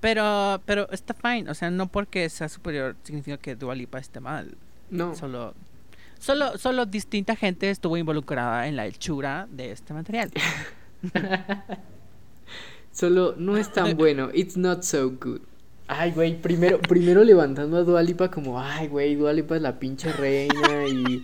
Pero 0.00 0.62
pero 0.66 0.90
está 0.90 1.14
fine, 1.14 1.50
o 1.50 1.54
sea, 1.54 1.70
no 1.70 1.88
porque 1.88 2.28
sea 2.28 2.48
superior 2.48 2.94
significa 3.02 3.38
que 3.38 3.56
Dua 3.56 3.74
Lipa 3.74 3.98
esté 3.98 4.20
mal. 4.20 4.56
No. 4.90 5.14
Solo 5.14 5.54
solo 6.18 6.58
solo 6.58 6.86
distinta 6.86 7.36
gente 7.36 7.70
estuvo 7.70 7.96
involucrada 7.96 8.68
en 8.68 8.76
la 8.76 8.86
hechura 8.86 9.48
de 9.50 9.72
este 9.72 9.94
material. 9.94 10.30
Solo 12.94 13.34
no 13.36 13.56
es 13.56 13.72
tan 13.72 13.96
bueno. 13.96 14.30
It's 14.32 14.56
not 14.56 14.82
so 14.82 15.10
good. 15.10 15.40
Ay, 15.86 16.12
güey, 16.12 16.40
primero, 16.40 16.80
primero 16.80 17.22
levantando 17.24 17.76
a 17.76 17.82
Dualipa 17.82 18.30
como, 18.30 18.58
ay, 18.60 18.88
güey, 18.88 19.14
Dualipa 19.16 19.56
es 19.56 19.62
la 19.62 19.78
pinche 19.78 20.10
reina 20.12 20.86
y... 20.88 21.22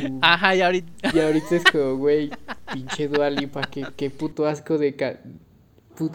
su- 0.00 0.18
Ajá, 0.22 0.56
y 0.56 0.62
ahorita 0.62 1.10
Y 1.14 1.20
ahorita 1.20 1.56
es 1.56 1.64
como, 1.64 1.96
güey, 1.96 2.30
pinche 2.72 3.06
Dualipa, 3.08 3.62
qué, 3.70 3.86
qué 3.96 4.10
puto 4.10 4.46
asco 4.48 4.78
de... 4.78 4.96
ca- 4.96 5.20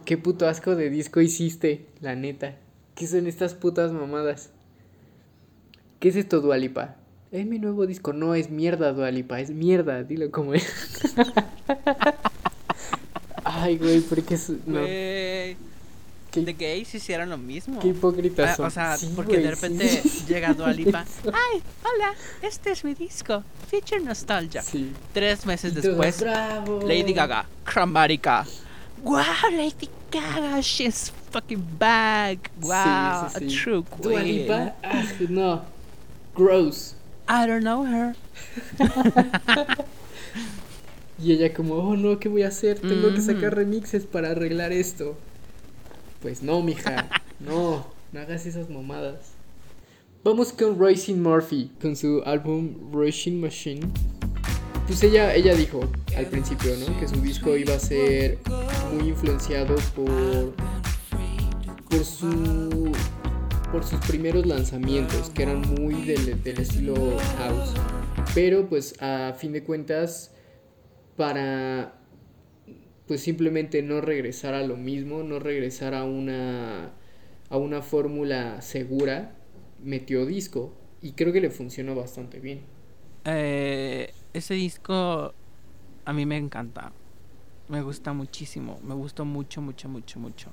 qué 0.03 0.17
puto 0.17 0.45
asco 0.47 0.75
de 0.75 0.89
disco 0.89 1.21
hiciste, 1.21 1.85
la 2.01 2.15
neta. 2.15 2.55
¿Qué 2.95 3.07
son 3.07 3.27
estas 3.27 3.53
putas 3.53 3.93
mamadas? 3.93 4.49
¿Qué 6.01 6.09
es 6.09 6.17
esto, 6.17 6.41
Dualipa? 6.41 6.97
Es 7.31 7.45
mi 7.45 7.59
nuevo 7.59 7.85
disco. 7.87 8.11
No, 8.11 8.35
es 8.35 8.49
mierda, 8.49 8.91
Dualipa, 8.91 9.39
es 9.39 9.51
mierda, 9.51 10.03
dilo 10.03 10.31
como 10.31 10.53
es. 10.53 10.67
Ay, 13.45 13.77
güey, 13.77 14.01
porque 14.01 14.35
es... 14.35 14.49
No, 14.65 14.79
The 16.31 16.53
Gays 16.53 16.93
hicieron 16.95 17.29
lo 17.29 17.37
mismo. 17.37 17.79
qué 17.79 17.87
hipócritas 17.89 18.51
Ah, 18.51 18.55
son. 18.55 18.65
o 18.67 18.69
sea, 18.69 18.97
Sí, 18.97 19.11
porque 19.15 19.37
de 19.39 19.49
repente 19.51 19.87
sí. 19.89 20.25
llega 20.27 20.53
Dua 20.55 20.71
Lipa. 20.71 21.03
Ay, 21.25 21.61
hola, 21.83 22.13
este 22.41 22.71
es 22.71 22.83
mi 22.83 22.93
disco. 22.93 23.43
Feature 23.69 24.01
Nostalgia. 24.01 24.61
Sí. 24.61 24.91
Tres 25.13 25.45
meses 25.45 25.73
después, 25.73 26.19
"Bravo". 26.21 26.81
Lady 26.87 27.13
Gaga, 27.13 27.45
Chromatica. 27.65 28.45
Wow, 29.03 29.21
Lady 29.51 29.89
Gaga, 30.11 30.59
she's 30.61 31.11
fucking 31.31 31.63
back. 31.79 32.51
Wow, 32.61 32.71
a 32.73 33.31
true 33.47 33.83
Dua 34.01 34.21
queen. 34.21 34.41
Lipa, 34.41 34.75
ah, 34.83 35.03
no. 35.29 35.61
Gross. 36.35 36.95
I 37.27 37.45
don't 37.47 37.61
know 37.63 37.83
her. 37.85 38.15
Y 41.21 41.33
ella 41.33 41.53
como, 41.53 41.73
oh 41.75 41.97
no, 41.97 42.17
¿qué 42.17 42.29
voy 42.29 42.43
a 42.43 42.47
hacer? 42.47 42.79
Tengo 42.79 43.13
que 43.13 43.19
sacar 43.19 43.53
remixes 43.53 44.05
para 44.05 44.29
arreglar 44.31 44.71
esto. 44.71 45.17
Pues 46.21 46.43
no, 46.43 46.61
mija. 46.61 47.09
No, 47.39 47.85
no 48.11 48.19
hagas 48.19 48.45
esas 48.45 48.69
mamadas. 48.69 49.31
Vamos 50.23 50.51
con 50.51 50.77
Roisin 50.77 51.23
Murphy, 51.23 51.71
con 51.81 51.95
su 51.95 52.21
álbum 52.25 52.91
Rushing 52.91 53.39
Machine. 53.39 53.87
Pues 54.85 55.01
ella, 55.03 55.33
ella 55.33 55.53
dijo 55.55 55.79
al 56.17 56.25
principio, 56.25 56.75
¿no? 56.75 56.99
Que 56.99 57.07
su 57.07 57.21
disco 57.21 57.55
iba 57.55 57.75
a 57.75 57.79
ser 57.79 58.39
muy 58.91 59.07
influenciado 59.09 59.75
por, 59.95 60.53
por 61.89 62.03
su 62.03 62.91
por 63.71 63.83
sus 63.83 63.99
primeros 64.07 64.45
lanzamientos, 64.45 65.29
que 65.29 65.43
eran 65.43 65.61
muy 65.61 66.03
del, 66.03 66.43
del 66.43 66.59
estilo 66.59 66.95
house. 67.37 67.73
Pero 68.33 68.67
pues 68.67 69.01
a 69.01 69.33
fin 69.37 69.53
de 69.53 69.63
cuentas, 69.63 70.31
para 71.15 71.98
pues 73.09 73.21
simplemente 73.23 73.83
no 73.83 74.01
regresar 74.01 74.53
a 74.55 74.63
lo 74.63 74.77
mismo, 74.77 75.23
no 75.23 75.39
regresar 75.39 75.95
a 75.95 76.05
una 76.05 76.93
a 77.49 77.57
una 77.57 77.81
fórmula 77.81 78.61
segura, 78.61 79.35
metió 79.83 80.25
disco 80.27 80.73
y 81.01 81.13
creo 81.13 81.33
que 81.33 81.41
le 81.41 81.49
funcionó 81.49 81.95
bastante 81.95 82.39
bien. 82.39 82.61
Eh, 83.25 84.13
ese 84.33 84.53
disco 84.53 85.33
a 86.05 86.13
mí 86.13 86.25
me 86.27 86.37
encanta. 86.37 86.93
Me 87.69 87.81
gusta 87.81 88.13
muchísimo. 88.13 88.79
Me 88.83 88.93
gustó 88.95 89.25
mucho, 89.25 89.61
mucho, 89.61 89.89
mucho, 89.89 90.19
mucho. 90.19 90.51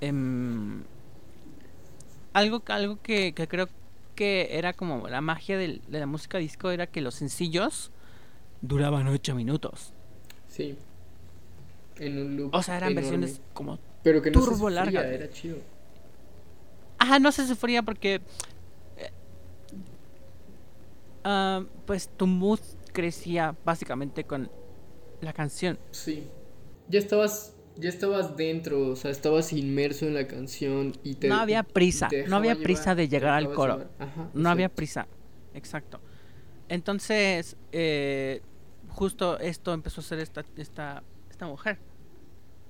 Em, 0.00 0.84
algo, 2.32 2.62
algo 2.68 3.00
que, 3.02 3.32
que 3.34 3.48
creo 3.48 3.68
que 4.14 4.48
era 4.58 4.72
como 4.72 5.08
la 5.08 5.20
magia 5.20 5.58
del- 5.58 5.82
de 5.88 6.00
la 6.00 6.06
música 6.06 6.38
disco 6.38 6.70
era 6.70 6.86
que 6.86 7.00
los 7.00 7.14
sencillos 7.14 7.90
duraban 8.62 9.08
8 9.08 9.34
minutos. 9.34 9.94
Sí. 10.48 10.76
En 12.02 12.18
un 12.18 12.36
loop. 12.36 12.54
O 12.54 12.62
sea, 12.62 12.76
eran 12.76 12.92
enorme. 12.92 13.10
versiones 13.10 13.40
como... 13.54 13.78
pero 14.02 14.20
que 14.20 14.30
no 14.30 14.40
se 14.40 14.46
turbo 14.46 14.70
largas. 14.70 15.04
era 15.04 15.30
chido. 15.30 15.58
Ajá, 16.98 17.18
no 17.18 17.32
se 17.32 17.46
sufría 17.46 17.82
porque... 17.82 18.20
eh, 18.96 19.10
ah, 21.24 21.64
pues 21.86 22.08
tu 22.08 22.26
mood 22.26 22.60
crecía 22.92 23.56
básicamente 23.64 24.24
con 24.24 24.50
la 25.20 25.32
canción. 25.32 25.78
Sí. 25.90 26.26
Ya 26.88 26.98
estabas 26.98 27.54
ya 27.76 27.88
estabas 27.88 28.36
dentro, 28.36 28.88
o 28.88 28.96
sea, 28.96 29.10
estabas 29.10 29.52
inmerso 29.52 30.06
en 30.06 30.14
la 30.14 30.26
canción 30.26 30.92
y 31.02 31.14
te 31.14 31.28
no 31.28 31.36
había 31.36 31.62
prisa, 31.62 32.08
no 32.28 32.36
había 32.36 32.54
prisa 32.56 32.94
de 32.94 33.08
llegar 33.08 33.32
al 33.34 33.52
coro. 33.52 33.88
Ajá, 33.98 34.30
No 34.34 34.50
había 34.50 34.68
prisa, 34.68 35.06
exacto. 35.54 36.00
Entonces, 36.68 37.56
eh, 37.72 38.42
justo 38.88 39.38
esto 39.38 39.72
empezó 39.72 40.00
a 40.00 40.04
ser 40.04 40.18
esta, 40.18 40.44
esta, 40.56 41.02
esta 41.30 41.46
mujer. 41.46 41.78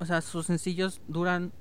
O 0.03 0.07
sea, 0.07 0.21
sus 0.21 0.47
sencillos 0.47 1.01
duran 1.07 1.53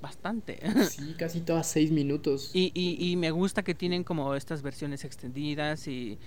bastante. 0.00 0.58
Sí, 0.88 1.14
casi 1.18 1.42
todas 1.42 1.66
seis 1.66 1.90
minutos. 1.90 2.50
y, 2.54 2.72
y, 2.74 2.96
y 3.10 3.16
me 3.16 3.30
gusta 3.30 3.62
que 3.62 3.74
tienen 3.74 4.04
como 4.04 4.34
estas 4.34 4.62
versiones 4.62 5.04
extendidas 5.04 5.86
y, 5.86 6.18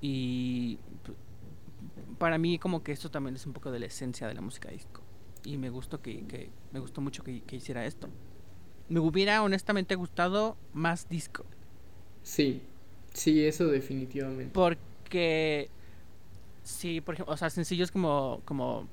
y 0.00 0.78
para 2.18 2.38
mí 2.38 2.58
como 2.58 2.82
que 2.82 2.92
esto 2.92 3.10
también 3.10 3.36
es 3.36 3.44
un 3.46 3.52
poco 3.52 3.70
de 3.70 3.80
la 3.80 3.86
esencia 3.86 4.26
de 4.26 4.32
la 4.34 4.40
música 4.40 4.70
disco. 4.70 5.02
Y 5.44 5.58
me 5.58 5.68
gustó 5.68 6.00
que, 6.00 6.26
que 6.26 6.50
me 6.72 6.80
gustó 6.80 7.02
mucho 7.02 7.22
que, 7.22 7.42
que 7.42 7.56
hiciera 7.56 7.84
esto. 7.84 8.08
Me 8.88 8.98
hubiera 8.98 9.42
honestamente 9.42 9.94
gustado 9.94 10.56
más 10.72 11.06
disco. 11.10 11.44
Sí. 12.22 12.62
Sí, 13.12 13.44
eso 13.44 13.66
definitivamente. 13.66 14.52
Porque 14.54 15.68
sí, 16.62 17.02
por 17.02 17.14
ejemplo, 17.14 17.34
o 17.34 17.36
sea, 17.36 17.50
sencillos 17.50 17.90
como, 17.90 18.40
como 18.46 18.88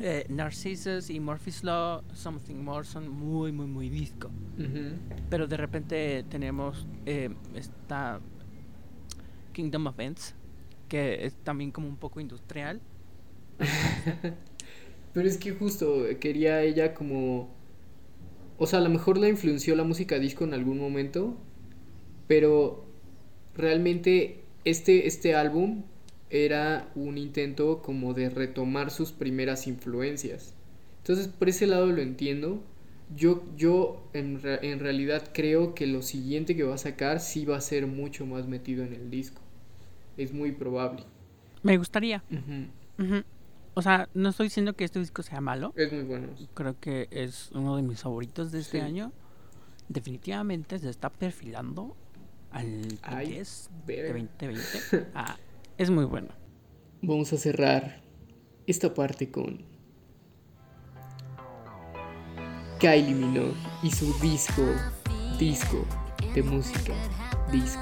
eh, 0.00 0.26
Narcissus 0.28 1.10
y 1.10 1.20
Murphy's 1.20 1.62
Law, 1.62 2.02
Something 2.14 2.56
More 2.56 2.84
son 2.84 3.08
muy, 3.08 3.52
muy, 3.52 3.66
muy 3.66 3.88
disco. 3.88 4.30
Pero 5.28 5.46
de 5.46 5.56
repente 5.56 6.24
tenemos 6.28 6.86
eh, 7.06 7.30
esta 7.54 8.20
Kingdom 9.52 9.86
of 9.86 9.98
Ends, 9.98 10.34
que 10.88 11.24
es 11.24 11.34
también 11.44 11.70
como 11.70 11.88
un 11.88 11.96
poco 11.96 12.20
industrial. 12.20 12.80
Pero 15.12 15.28
es 15.28 15.38
que 15.38 15.52
justo 15.52 16.04
quería 16.20 16.62
ella 16.62 16.94
como... 16.94 17.50
O 18.58 18.66
sea, 18.66 18.78
a 18.78 18.82
lo 18.82 18.90
mejor 18.90 19.18
la 19.18 19.28
influenció 19.28 19.74
la 19.74 19.84
música 19.84 20.18
disco 20.18 20.44
en 20.44 20.52
algún 20.52 20.78
momento, 20.78 21.38
pero 22.26 22.84
realmente 23.56 24.44
este, 24.64 25.06
este 25.06 25.34
álbum 25.34 25.82
era 26.30 26.88
un 26.94 27.18
intento 27.18 27.82
como 27.82 28.14
de 28.14 28.30
retomar 28.30 28.90
sus 28.90 29.12
primeras 29.12 29.66
influencias. 29.66 30.54
Entonces, 30.98 31.28
por 31.28 31.48
ese 31.48 31.66
lado 31.66 31.86
lo 31.86 32.00
entiendo. 32.02 32.62
Yo, 33.16 33.42
yo 33.56 34.08
en, 34.12 34.40
re- 34.40 34.70
en 34.70 34.78
realidad 34.78 35.30
creo 35.34 35.74
que 35.74 35.86
lo 35.88 36.00
siguiente 36.02 36.54
que 36.54 36.62
va 36.62 36.76
a 36.76 36.78
sacar 36.78 37.18
sí 37.18 37.44
va 37.44 37.56
a 37.56 37.60
ser 37.60 37.88
mucho 37.88 38.24
más 38.26 38.46
metido 38.46 38.84
en 38.84 38.92
el 38.92 39.10
disco. 39.10 39.40
Es 40.16 40.32
muy 40.32 40.52
probable. 40.52 41.02
Me 41.64 41.76
gustaría. 41.76 42.22
O 43.74 43.82
sea, 43.82 44.08
no 44.14 44.28
estoy 44.28 44.46
diciendo 44.46 44.74
que 44.74 44.84
este 44.84 44.98
disco 45.00 45.22
sea 45.22 45.40
malo. 45.40 45.72
Es 45.76 45.92
muy 45.92 46.02
bueno. 46.02 46.28
Creo 46.54 46.78
que 46.78 47.08
es 47.10 47.50
uno 47.52 47.76
de 47.76 47.82
mis 47.82 48.00
favoritos 48.00 48.52
de 48.52 48.60
este 48.60 48.78
Sí. 48.78 48.84
año. 48.84 49.12
Definitivamente 49.88 50.78
se 50.78 50.88
está 50.90 51.10
perfilando 51.10 51.96
al 52.52 52.86
top 52.88 52.98
Ay, 53.02 53.28
10 53.28 53.70
verga. 53.86 54.12
de 54.14 54.20
2020. 54.48 55.10
Ah, 55.14 55.36
es 55.80 55.88
muy 55.88 56.04
bueno. 56.04 56.28
Vamos 57.00 57.32
a 57.32 57.38
cerrar 57.38 58.02
esta 58.66 58.92
parte 58.92 59.30
con 59.30 59.64
Kylie 62.78 63.14
Minogue 63.14 63.54
y 63.82 63.90
su 63.90 64.12
disco, 64.20 64.62
disco 65.38 65.86
de 66.34 66.42
música, 66.42 66.92
disco. 67.50 67.80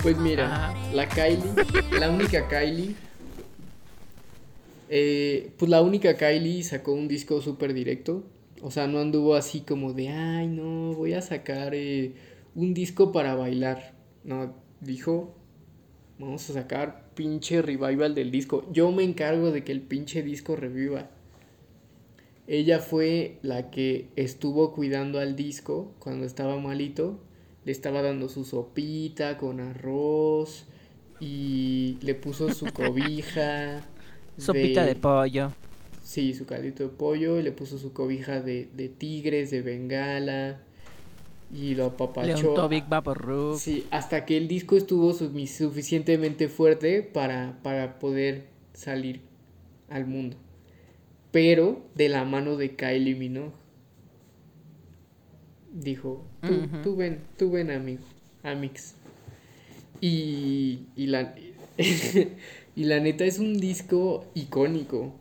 Pues 0.00 0.16
mira, 0.18 0.72
la 0.94 1.08
Kylie, 1.08 1.42
la 1.98 2.08
única 2.08 2.46
Kylie, 2.46 2.94
eh, 4.88 5.50
pues 5.58 5.68
la 5.68 5.82
única 5.82 6.16
Kylie 6.16 6.62
sacó 6.62 6.92
un 6.92 7.08
disco 7.08 7.42
súper 7.42 7.74
directo. 7.74 8.37
O 8.62 8.70
sea, 8.70 8.86
no 8.86 8.98
anduvo 8.98 9.34
así 9.34 9.60
como 9.60 9.92
de, 9.92 10.08
ay, 10.08 10.48
no, 10.48 10.94
voy 10.94 11.14
a 11.14 11.22
sacar 11.22 11.74
eh, 11.74 12.14
un 12.54 12.74
disco 12.74 13.12
para 13.12 13.34
bailar. 13.34 13.94
No, 14.24 14.54
dijo, 14.80 15.34
vamos 16.18 16.48
a 16.50 16.52
sacar 16.52 17.10
pinche 17.14 17.62
revival 17.62 18.14
del 18.14 18.30
disco. 18.30 18.64
Yo 18.72 18.90
me 18.92 19.04
encargo 19.04 19.50
de 19.50 19.64
que 19.64 19.72
el 19.72 19.80
pinche 19.80 20.22
disco 20.22 20.56
reviva. 20.56 21.10
Ella 22.46 22.78
fue 22.78 23.38
la 23.42 23.70
que 23.70 24.08
estuvo 24.16 24.72
cuidando 24.72 25.20
al 25.20 25.36
disco 25.36 25.92
cuando 25.98 26.24
estaba 26.24 26.58
malito. 26.58 27.20
Le 27.64 27.72
estaba 27.72 28.00
dando 28.02 28.28
su 28.28 28.44
sopita 28.44 29.36
con 29.36 29.60
arroz 29.60 30.64
y 31.20 31.98
le 32.00 32.14
puso 32.14 32.52
su 32.52 32.66
cobija. 32.72 33.82
Sopita 34.38 34.86
de 34.86 34.94
pollo. 34.94 35.52
Sí, 36.08 36.32
su 36.32 36.46
caldito 36.46 36.84
de 36.84 36.88
pollo, 36.88 37.38
y 37.38 37.42
le 37.42 37.52
puso 37.52 37.76
su 37.76 37.92
cobija 37.92 38.40
de, 38.40 38.70
de 38.72 38.88
tigres, 38.88 39.50
de 39.50 39.60
bengala, 39.60 40.58
y 41.52 41.74
lo 41.74 41.84
apapachó. 41.84 42.54
Vaporub. 42.88 43.58
Sí, 43.58 43.86
hasta 43.90 44.24
que 44.24 44.38
el 44.38 44.48
disco 44.48 44.78
estuvo 44.78 45.12
suficientemente 45.12 46.48
fuerte 46.48 47.02
para, 47.02 47.58
para 47.62 47.98
poder 47.98 48.46
salir 48.72 49.20
al 49.90 50.06
mundo. 50.06 50.38
Pero 51.30 51.82
de 51.94 52.08
la 52.08 52.24
mano 52.24 52.56
de 52.56 52.74
Kylie 52.74 53.14
Minogue. 53.14 53.52
Dijo, 55.74 56.24
tú, 56.40 56.68
tú 56.82 56.96
ven, 56.96 57.20
tú 57.36 57.50
ven, 57.50 57.70
amigo, 57.70 58.02
amix. 58.42 58.94
Y, 60.00 60.86
y 60.96 61.08
la, 61.08 61.34
y 62.76 62.84
la 62.84 62.98
neta 62.98 63.26
es 63.26 63.38
un 63.38 63.60
disco 63.60 64.24
icónico. 64.32 65.12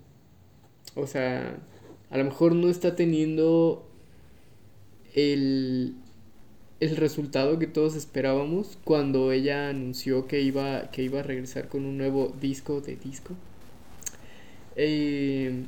O 0.98 1.08
sea, 1.08 1.58
a 2.10 2.18
lo 2.18 2.26
mejor 2.26 2.56
no 2.56 2.70
está 2.70 2.96
teniendo 2.96 3.86
el, 5.16 5.96
el 6.80 6.98
resultado 6.98 7.60
que 7.60 7.68
todos 7.68 7.96
esperábamos 7.96 8.78
cuando 8.84 9.32
ella 9.32 9.70
anunció 9.70 10.28
que 10.28 10.42
iba, 10.42 10.92
que 10.92 11.04
iba 11.04 11.22
a 11.22 11.24
regresar 11.24 11.70
con 11.70 11.86
un 11.86 11.98
nuevo 11.98 12.34
disco 12.42 12.82
de 12.82 12.96
disco. 12.98 13.36
Eh, 14.76 15.64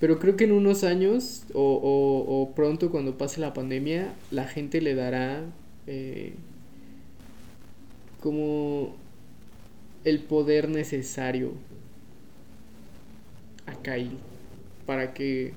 pero 0.00 0.18
creo 0.18 0.36
que 0.36 0.44
en 0.44 0.52
unos 0.52 0.84
años 0.84 1.44
o, 1.54 1.62
o- 2.28 2.54
pronto 2.54 2.90
cuando 2.90 3.18
pase 3.18 3.40
la 3.40 3.54
pandemia, 3.54 4.14
la 4.30 4.46
gente 4.46 4.80
le 4.80 4.94
dará 4.94 5.44
eh, 5.86 6.34
como 8.20 8.94
el 10.04 10.18
poder 10.20 10.68
necesario 10.68 11.52
a 13.66 13.72
Kylie 13.82 14.18
para 14.90 15.14
que 15.14 15.52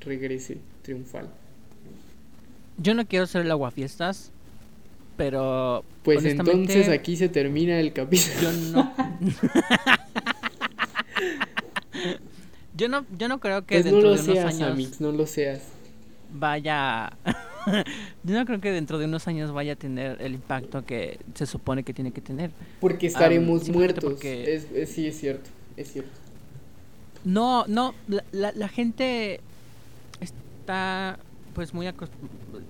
regrese 0.00 0.56
triunfal. 0.80 1.28
Yo 2.78 2.94
no 2.94 3.04
quiero 3.06 3.26
ser 3.26 3.42
el 3.42 3.50
aguafiestas, 3.50 4.30
pero. 5.18 5.84
Pues 6.04 6.24
entonces 6.24 6.88
aquí 6.88 7.14
se 7.14 7.28
termina 7.28 7.78
el 7.80 7.92
capítulo. 7.92 8.34
Yo 8.40 8.52
no. 8.72 8.94
yo 12.78 12.88
no, 12.88 13.04
yo 13.18 13.28
no 13.28 13.40
creo 13.40 13.66
que 13.66 13.74
Pues 13.74 13.84
no 13.84 13.90
dentro 13.92 14.08
lo 14.10 14.16
de 14.16 14.22
unos 14.22 14.34
seas, 14.34 14.54
años 14.54 14.70
Amix, 14.72 15.00
no 15.02 15.12
lo 15.12 15.26
seas. 15.26 15.60
vaya. 16.32 17.12
yo 18.24 18.38
no 18.38 18.46
creo 18.46 18.62
que 18.62 18.70
dentro 18.72 18.98
de 18.98 19.04
unos 19.04 19.28
años 19.28 19.52
vaya 19.52 19.74
a 19.74 19.76
tener 19.76 20.16
el 20.22 20.32
impacto 20.32 20.82
que 20.86 21.18
se 21.34 21.44
supone 21.44 21.82
que 21.82 21.92
tiene 21.92 22.10
que 22.12 22.22
tener. 22.22 22.52
Porque 22.80 23.08
estaremos 23.08 23.64
simplemente 23.64 24.00
muertos. 24.00 24.12
porque- 24.14 24.54
Es, 24.54 24.66
es- 24.72 24.88
sí, 24.88 25.06
es 25.08 25.18
cierto, 25.20 25.50
es 25.76 25.92
cierto. 25.92 26.18
No, 27.28 27.64
no, 27.66 27.94
la, 28.08 28.24
la, 28.32 28.52
la 28.52 28.68
gente 28.68 29.40
está 30.20 31.18
pues 31.54 31.74
muy 31.74 31.86
acostumbrada. 31.86 32.64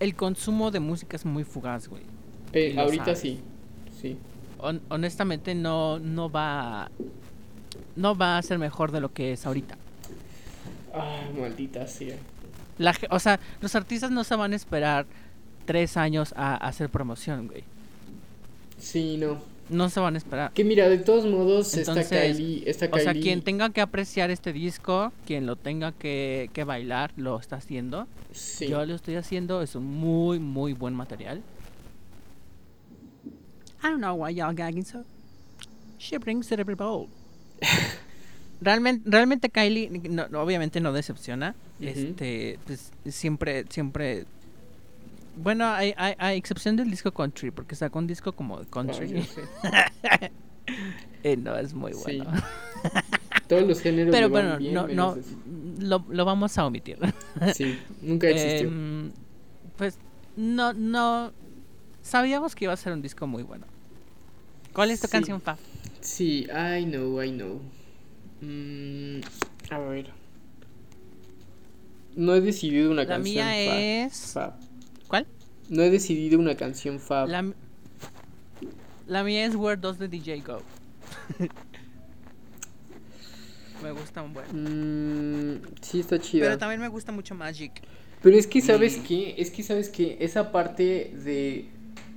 El 0.00 0.14
consumo 0.14 0.70
de 0.70 0.80
música 0.80 1.16
es 1.16 1.24
muy 1.24 1.44
fugaz, 1.44 1.88
güey. 1.88 2.02
Eh, 2.52 2.74
ahorita 2.78 3.04
sabes. 3.06 3.20
sí, 3.20 3.40
sí. 4.00 4.16
Hon- 4.58 4.82
honestamente 4.88 5.54
no, 5.54 5.98
no 5.98 6.30
va 6.30 6.90
no 7.94 8.16
va 8.16 8.38
a 8.38 8.42
ser 8.42 8.58
mejor 8.58 8.90
de 8.92 9.00
lo 9.00 9.12
que 9.12 9.32
es 9.32 9.46
ahorita. 9.46 9.76
Ah, 10.94 11.22
maldita 11.38 11.86
sea. 11.86 12.16
La, 12.78 12.94
o 13.10 13.18
sea, 13.18 13.38
los 13.60 13.74
artistas 13.74 14.10
no 14.10 14.24
se 14.24 14.34
van 14.36 14.52
a 14.52 14.56
esperar 14.56 15.06
tres 15.64 15.96
años 15.96 16.34
a, 16.36 16.54
a 16.54 16.68
hacer 16.68 16.90
promoción, 16.90 17.46
güey. 17.48 17.64
Sí, 18.78 19.16
no. 19.16 19.38
No 19.68 19.90
se 19.90 19.98
van 20.00 20.14
a 20.14 20.18
esperar. 20.18 20.52
Que 20.52 20.62
mira, 20.64 20.88
de 20.88 20.98
todos 20.98 21.26
modos, 21.26 21.74
esta 21.74 21.92
Entonces, 21.92 22.36
Kylie, 22.36 22.62
esta 22.70 22.88
O 22.92 22.98
sea, 22.98 23.12
quien 23.14 23.42
tenga 23.42 23.70
que 23.70 23.80
apreciar 23.80 24.30
este 24.30 24.52
disco, 24.52 25.12
quien 25.26 25.44
lo 25.46 25.56
tenga 25.56 25.90
que, 25.92 26.50
que 26.52 26.62
bailar, 26.64 27.12
lo 27.16 27.38
está 27.40 27.56
haciendo. 27.56 28.06
sí. 28.32 28.68
Yo 28.68 28.84
lo 28.86 28.94
estoy 28.94 29.16
haciendo, 29.16 29.62
es 29.62 29.74
un 29.74 29.84
muy, 29.86 30.38
muy 30.38 30.72
buen 30.72 30.94
material. 30.94 31.42
I 33.82 33.88
don't 33.88 33.98
know 34.00 34.14
why 34.14 34.30
y'all 34.34 34.54
gagging 34.54 34.84
so. 34.84 35.04
She 35.98 36.16
brings 36.18 36.50
it 36.52 36.58
every 36.60 36.74
bowl. 36.74 37.08
realmente, 38.60 39.08
realmente 39.08 39.48
Kylie, 39.50 39.90
no- 40.08 40.26
obviamente 40.40 40.80
no 40.80 40.92
decepciona. 40.92 41.54
Este, 41.80 42.58
pues 42.66 42.92
siempre, 43.08 43.64
siempre. 43.68 44.24
Bueno, 45.36 45.66
hay, 45.66 45.92
hay, 45.96 46.14
a 46.18 46.32
excepción 46.34 46.76
del 46.76 46.90
disco 46.90 47.12
country, 47.12 47.50
porque 47.50 47.74
sacó 47.76 47.98
un 47.98 48.06
disco 48.06 48.32
como 48.32 48.64
country. 48.64 49.24
Eh, 51.22 51.36
no, 51.36 51.56
es 51.56 51.72
muy 51.74 51.92
Sí. 51.92 52.18
bueno. 52.18 52.24
Todos 53.48 53.62
los 53.66 53.80
géneros 53.80 54.12
Pero 54.12 54.28
bueno, 54.28 54.58
bien, 54.58 54.74
no, 54.74 54.86
no, 54.88 55.16
lo, 55.78 56.04
lo 56.08 56.24
vamos 56.24 56.56
a 56.58 56.66
omitir. 56.66 56.98
Sí, 57.54 57.78
nunca 58.02 58.28
existió. 58.28 58.68
Em, 58.68 59.12
pues 59.76 59.98
no, 60.36 60.72
no. 60.72 61.32
Sabíamos 62.02 62.54
que 62.56 62.64
iba 62.64 62.72
a 62.74 62.76
ser 62.76 62.92
un 62.92 63.02
disco 63.02 63.26
muy 63.28 63.42
bueno. 63.44 63.64
¿Cuál 64.72 64.90
es 64.90 65.00
tu 65.00 65.06
Sí. 65.06 65.12
canción 65.12 65.40
fa? 65.40 65.56
Sí, 66.00 66.46
I 66.50 66.84
know, 66.84 67.22
I 67.22 67.30
know. 67.30 67.60
Mm, 68.40 69.20
a 69.70 69.78
ver. 69.78 70.10
No 72.16 72.34
he 72.34 72.40
decidido 72.40 72.90
una 72.90 73.02
La 73.02 73.08
canción 73.08 73.34
mía 73.46 73.70
fab, 73.70 73.78
es. 73.80 74.32
fab. 74.32 74.54
No 75.68 75.82
he 75.82 75.90
decidido 75.90 76.38
una 76.38 76.54
canción 76.56 77.00
fab. 77.00 77.28
La, 79.06 79.22
mía 79.22 79.44
es 79.44 79.54
Where 79.54 79.80
Does 79.80 79.98
the 79.98 80.08
DJ 80.08 80.40
Go? 80.40 80.60
me 83.82 83.92
gusta 83.92 84.22
un 84.22 84.32
buen. 84.32 85.56
Mm, 85.56 85.60
sí, 85.80 86.00
está 86.00 86.18
chida. 86.18 86.44
Pero 86.44 86.58
también 86.58 86.80
me 86.80 86.88
gusta 86.88 87.12
mucho 87.12 87.34
Magic. 87.34 87.82
Pero 88.22 88.36
es 88.36 88.46
que, 88.46 88.60
¿sabes 88.60 88.96
Y- 88.98 89.00
qué? 89.00 89.34
Es 89.38 89.50
que, 89.50 89.62
¿sabes 89.62 89.88
qué? 89.88 90.16
Esa 90.20 90.50
parte 90.50 91.12
de 91.24 91.68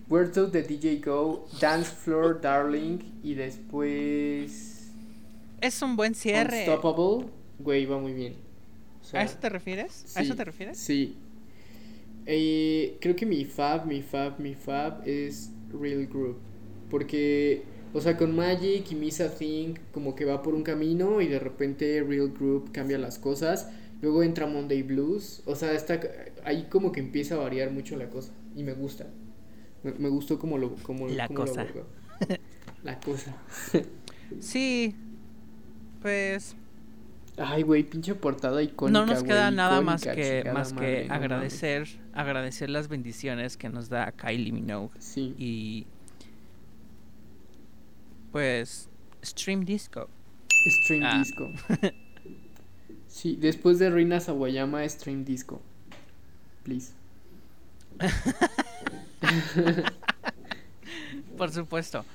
Where 0.09 0.29
Does 0.29 0.51
the 0.51 0.63
DJ 0.63 1.01
Go, 1.05 1.47
Dance 1.59 1.91
Floor, 1.91 2.39
Darling, 2.41 2.99
y 3.23 3.33
después 3.35 4.89
Es 5.61 5.81
un 5.81 5.95
buen 5.95 6.15
cierre. 6.15 6.67
Unstoppable, 6.67 7.27
güey, 7.59 7.85
va 7.85 7.99
muy 7.99 8.13
bien. 8.13 8.35
O 9.01 9.05
sea, 9.05 9.21
¿A 9.21 9.23
eso 9.23 9.37
te 9.39 9.49
refieres? 9.49 10.05
¿A 10.15 10.21
eso 10.21 10.35
te 10.35 10.45
refieres? 10.45 10.77
Sí. 10.77 11.17
Eh, 12.25 12.97
creo 13.01 13.15
que 13.15 13.25
mi 13.25 13.45
fab, 13.45 13.85
mi 13.85 14.01
fab, 14.01 14.39
mi 14.39 14.55
fab 14.55 15.07
es 15.07 15.51
Real 15.71 16.07
Group. 16.07 16.37
Porque, 16.89 17.63
o 17.93 18.01
sea, 18.01 18.17
con 18.17 18.35
Magic 18.35 18.91
y 18.91 18.95
Misa 18.95 19.33
Think 19.33 19.79
como 19.91 20.15
que 20.15 20.25
va 20.25 20.41
por 20.41 20.53
un 20.55 20.63
camino 20.63 21.21
y 21.21 21.27
de 21.27 21.39
repente 21.39 22.03
Real 22.03 22.31
Group 22.31 22.71
cambia 22.71 22.97
las 22.97 23.19
cosas. 23.19 23.69
Luego 24.01 24.23
entra 24.23 24.47
Monday 24.47 24.83
Blues. 24.83 25.43
O 25.45 25.55
sea, 25.55 25.73
está 25.73 25.99
ahí 26.43 26.67
como 26.69 26.91
que 26.91 26.99
empieza 26.99 27.35
a 27.35 27.39
variar 27.39 27.71
mucho 27.71 27.95
la 27.97 28.09
cosa. 28.09 28.31
Y 28.55 28.63
me 28.63 28.73
gusta. 28.73 29.07
Me, 29.83 29.93
me 29.93 30.09
gustó 30.09 30.39
como 30.39 30.57
lo, 30.57 30.75
como, 30.75 31.07
La 31.07 31.27
como 31.27 31.39
cosa. 31.39 31.65
La 32.83 32.99
cosa. 32.99 33.35
Sí, 34.39 34.95
pues 36.01 36.55
Ay, 37.39 37.63
güey, 37.63 37.83
pinche 37.83 38.15
portada 38.15 38.61
icónica. 38.61 38.99
no 38.99 39.05
nos 39.05 39.23
queda 39.23 39.49
nada 39.51 39.81
más 39.81 40.03
que 40.03 40.49
más 40.53 40.73
madre, 40.73 41.03
que 41.03 41.07
no 41.07 41.13
agradecer 41.15 41.87
agradecer 42.13 42.69
las 42.69 42.87
bendiciones 42.89 43.55
que 43.57 43.69
nos 43.69 43.89
da 43.89 44.11
Kylie 44.11 44.51
Minogue. 44.51 44.91
Sí. 44.99 45.33
y 45.37 45.87
pues 48.31 48.89
Stream 49.23 49.63
Disco. 49.65 50.09
Stream 50.83 51.03
Ah. 51.05 51.17
Disco. 51.19 51.47
Sí, 53.07 53.35
después 53.39 53.79
de 53.79 53.89
Reina 53.89 54.19
Sawayama, 54.19 54.87
Stream 54.87 55.25
Disco. 55.25 55.61
Please. 56.63 56.93
Por 61.37 61.51
supuesto. 61.51 62.05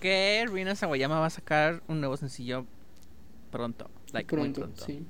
Que 0.00 0.46
Rina 0.52 0.74
Sawayama 0.74 1.20
va 1.20 1.26
a 1.26 1.30
sacar 1.30 1.82
un 1.88 2.00
nuevo 2.00 2.16
sencillo 2.16 2.64
pronto. 3.50 3.88
Like, 4.12 4.34
muy 4.36 4.50
pronto, 4.52 4.60
pronto. 4.62 4.84
sí. 4.84 5.04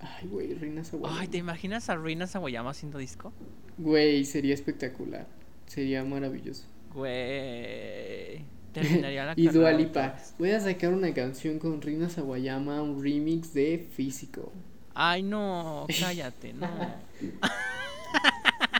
Ay, 0.00 0.28
güey, 0.28 0.54
Reina 0.54 0.84
Sawayama. 0.84 1.20
Ay, 1.20 1.28
¿te 1.28 1.38
imaginas 1.38 1.88
a 1.88 1.96
Rina 1.96 2.26
Sawayama 2.26 2.70
haciendo 2.70 2.98
disco? 2.98 3.32
Güey, 3.78 4.24
sería 4.24 4.54
espectacular. 4.54 5.26
Sería 5.66 6.04
maravilloso. 6.04 6.64
Güey. 6.92 8.44
Terminaría 8.72 9.24
la 9.24 9.32
y 9.36 9.46
carrera 9.46 9.52
Dua 9.52 9.70
de 9.70 9.78
Lipa. 9.78 10.12
todos. 10.16 10.34
Voy 10.38 10.50
a 10.50 10.60
sacar 10.60 10.92
una 10.92 11.14
canción 11.14 11.58
con 11.58 11.80
Rina 11.80 12.10
Sawayama, 12.10 12.82
un 12.82 13.02
remix 13.02 13.54
de 13.54 13.78
Físico. 13.78 14.52
Ay, 14.94 15.22
no, 15.22 15.86
cállate, 16.00 16.52
no. 16.52 16.68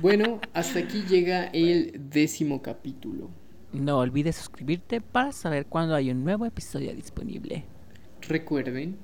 Bueno, 0.03 0.41
hasta 0.53 0.79
aquí 0.81 1.03
llega 1.09 1.47
el 1.47 1.93
décimo 2.11 2.61
capítulo. 2.61 3.31
No 3.73 3.99
olvides 3.99 4.37
suscribirte 4.37 5.01
para 5.01 5.33
saber 5.33 5.67
cuándo 5.67 5.95
hay 5.95 6.11
un 6.11 6.23
nuevo 6.23 6.45
episodio 6.45 6.95
disponible. 6.95 7.65
Recuerden 8.29 8.97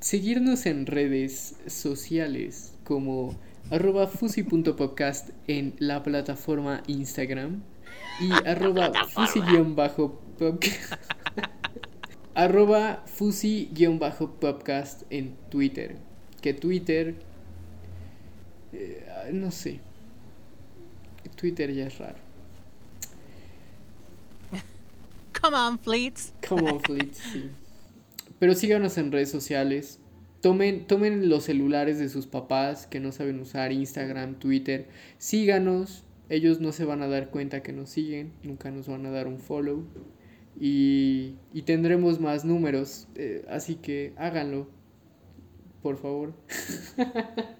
seguirnos 0.00 0.66
en 0.66 0.86
redes 0.86 1.56
sociales 1.66 2.74
como 2.84 3.36
arroba 3.70 4.06
fusi.podcast 4.06 5.30
en 5.46 5.74
la 5.78 6.02
plataforma 6.02 6.82
Instagram 6.86 7.62
y 8.20 8.30
arroba 8.46 8.92
fusi-podcast 9.08 10.92
arroba 12.34 13.04
fusi-podcast 13.06 15.02
en 15.10 15.36
Twitter. 15.50 15.96
Que 16.40 16.54
Twitter... 16.54 17.16
eh, 18.72 19.04
no 19.32 19.50
sé. 19.50 19.80
Twitter 21.34 21.74
ya 21.74 21.88
es 21.88 21.98
raro. 21.98 22.18
Come 25.40 25.56
on, 25.56 25.78
Fleets. 25.78 26.32
Come 26.48 26.70
on, 26.70 26.80
Fleet, 26.80 27.12
sí. 27.14 27.50
Pero 28.38 28.54
síganos 28.54 28.98
en 28.98 29.12
redes 29.12 29.30
sociales. 29.30 30.00
Tomen, 30.40 30.86
tomen 30.86 31.28
los 31.28 31.44
celulares 31.44 31.98
de 31.98 32.08
sus 32.08 32.26
papás 32.26 32.86
que 32.86 33.00
no 33.00 33.10
saben 33.12 33.40
usar 33.40 33.72
Instagram, 33.72 34.38
Twitter. 34.38 34.88
Síganos. 35.18 36.04
Ellos 36.28 36.60
no 36.60 36.72
se 36.72 36.84
van 36.84 37.02
a 37.02 37.08
dar 37.08 37.30
cuenta 37.30 37.62
que 37.62 37.72
nos 37.72 37.90
siguen. 37.90 38.32
Nunca 38.42 38.70
nos 38.70 38.86
van 38.88 39.06
a 39.06 39.10
dar 39.10 39.26
un 39.26 39.38
follow. 39.38 39.84
Y, 40.60 41.36
y 41.52 41.62
tendremos 41.62 42.20
más 42.20 42.44
números. 42.44 43.08
eh, 43.14 43.44
así 43.50 43.76
que 43.76 44.12
háganlo. 44.16 44.68
Por 45.82 45.96
favor. 45.96 46.34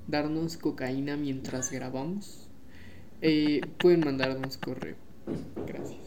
darnos 0.07 0.57
cocaína 0.57 1.17
mientras 1.17 1.71
grabamos, 1.71 2.49
eh, 3.23 3.63
pueden 3.79 4.01
mandarnos 4.01 4.59
correo. 4.59 4.97
Gracias. 5.67 5.99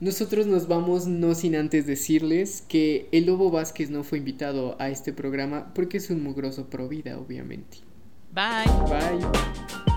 Nosotros 0.00 0.48
nos 0.48 0.66
vamos 0.66 1.06
no 1.06 1.36
sin 1.36 1.54
antes 1.54 1.86
decirles 1.86 2.64
que 2.68 3.08
el 3.12 3.26
Lobo 3.26 3.52
Vázquez 3.52 3.88
no 3.88 4.02
fue 4.02 4.18
invitado 4.18 4.74
a 4.80 4.88
este 4.88 5.12
programa 5.12 5.72
porque 5.74 5.98
es 5.98 6.10
un 6.10 6.24
mugroso 6.24 6.68
pro 6.68 6.88
vida, 6.88 7.20
obviamente. 7.20 7.78
Bye. 8.32 8.66
Bye. 8.88 9.91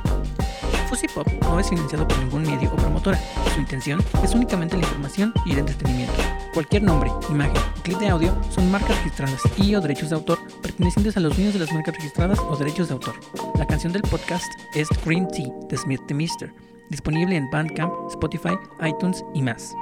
Fusi 0.85 1.07
Pop 1.07 1.27
no 1.41 1.59
es 1.59 1.69
financiado 1.69 2.07
por 2.07 2.17
ningún 2.19 2.43
medio 2.43 2.71
o 2.71 2.75
promotora. 2.75 3.19
Su 3.53 3.59
intención 3.59 4.03
es 4.23 4.33
únicamente 4.33 4.77
la 4.77 4.83
información 4.83 5.33
y 5.45 5.51
el 5.51 5.59
entretenimiento. 5.59 6.13
Cualquier 6.53 6.83
nombre, 6.83 7.11
imagen 7.29 7.57
o 7.57 7.81
clip 7.81 7.97
de 7.99 8.09
audio 8.09 8.35
son 8.49 8.71
marcas 8.71 8.97
registradas 8.97 9.41
y 9.57 9.75
o 9.75 9.81
derechos 9.81 10.09
de 10.09 10.15
autor 10.15 10.39
pertenecientes 10.61 11.17
a 11.17 11.19
los 11.19 11.35
dueños 11.35 11.53
de 11.53 11.59
las 11.59 11.73
marcas 11.73 11.95
registradas 11.95 12.39
o 12.39 12.55
derechos 12.55 12.87
de 12.87 12.93
autor. 12.93 13.15
La 13.57 13.65
canción 13.65 13.93
del 13.93 14.03
podcast 14.03 14.47
es 14.73 14.87
Green 15.05 15.27
Tea 15.27 15.51
de 15.69 15.77
Smith 15.77 16.01
the 16.07 16.13
Mister, 16.13 16.53
disponible 16.89 17.35
en 17.35 17.49
Bandcamp, 17.49 17.93
Spotify, 18.09 18.57
iTunes 18.81 19.23
y 19.33 19.41
más. 19.41 19.73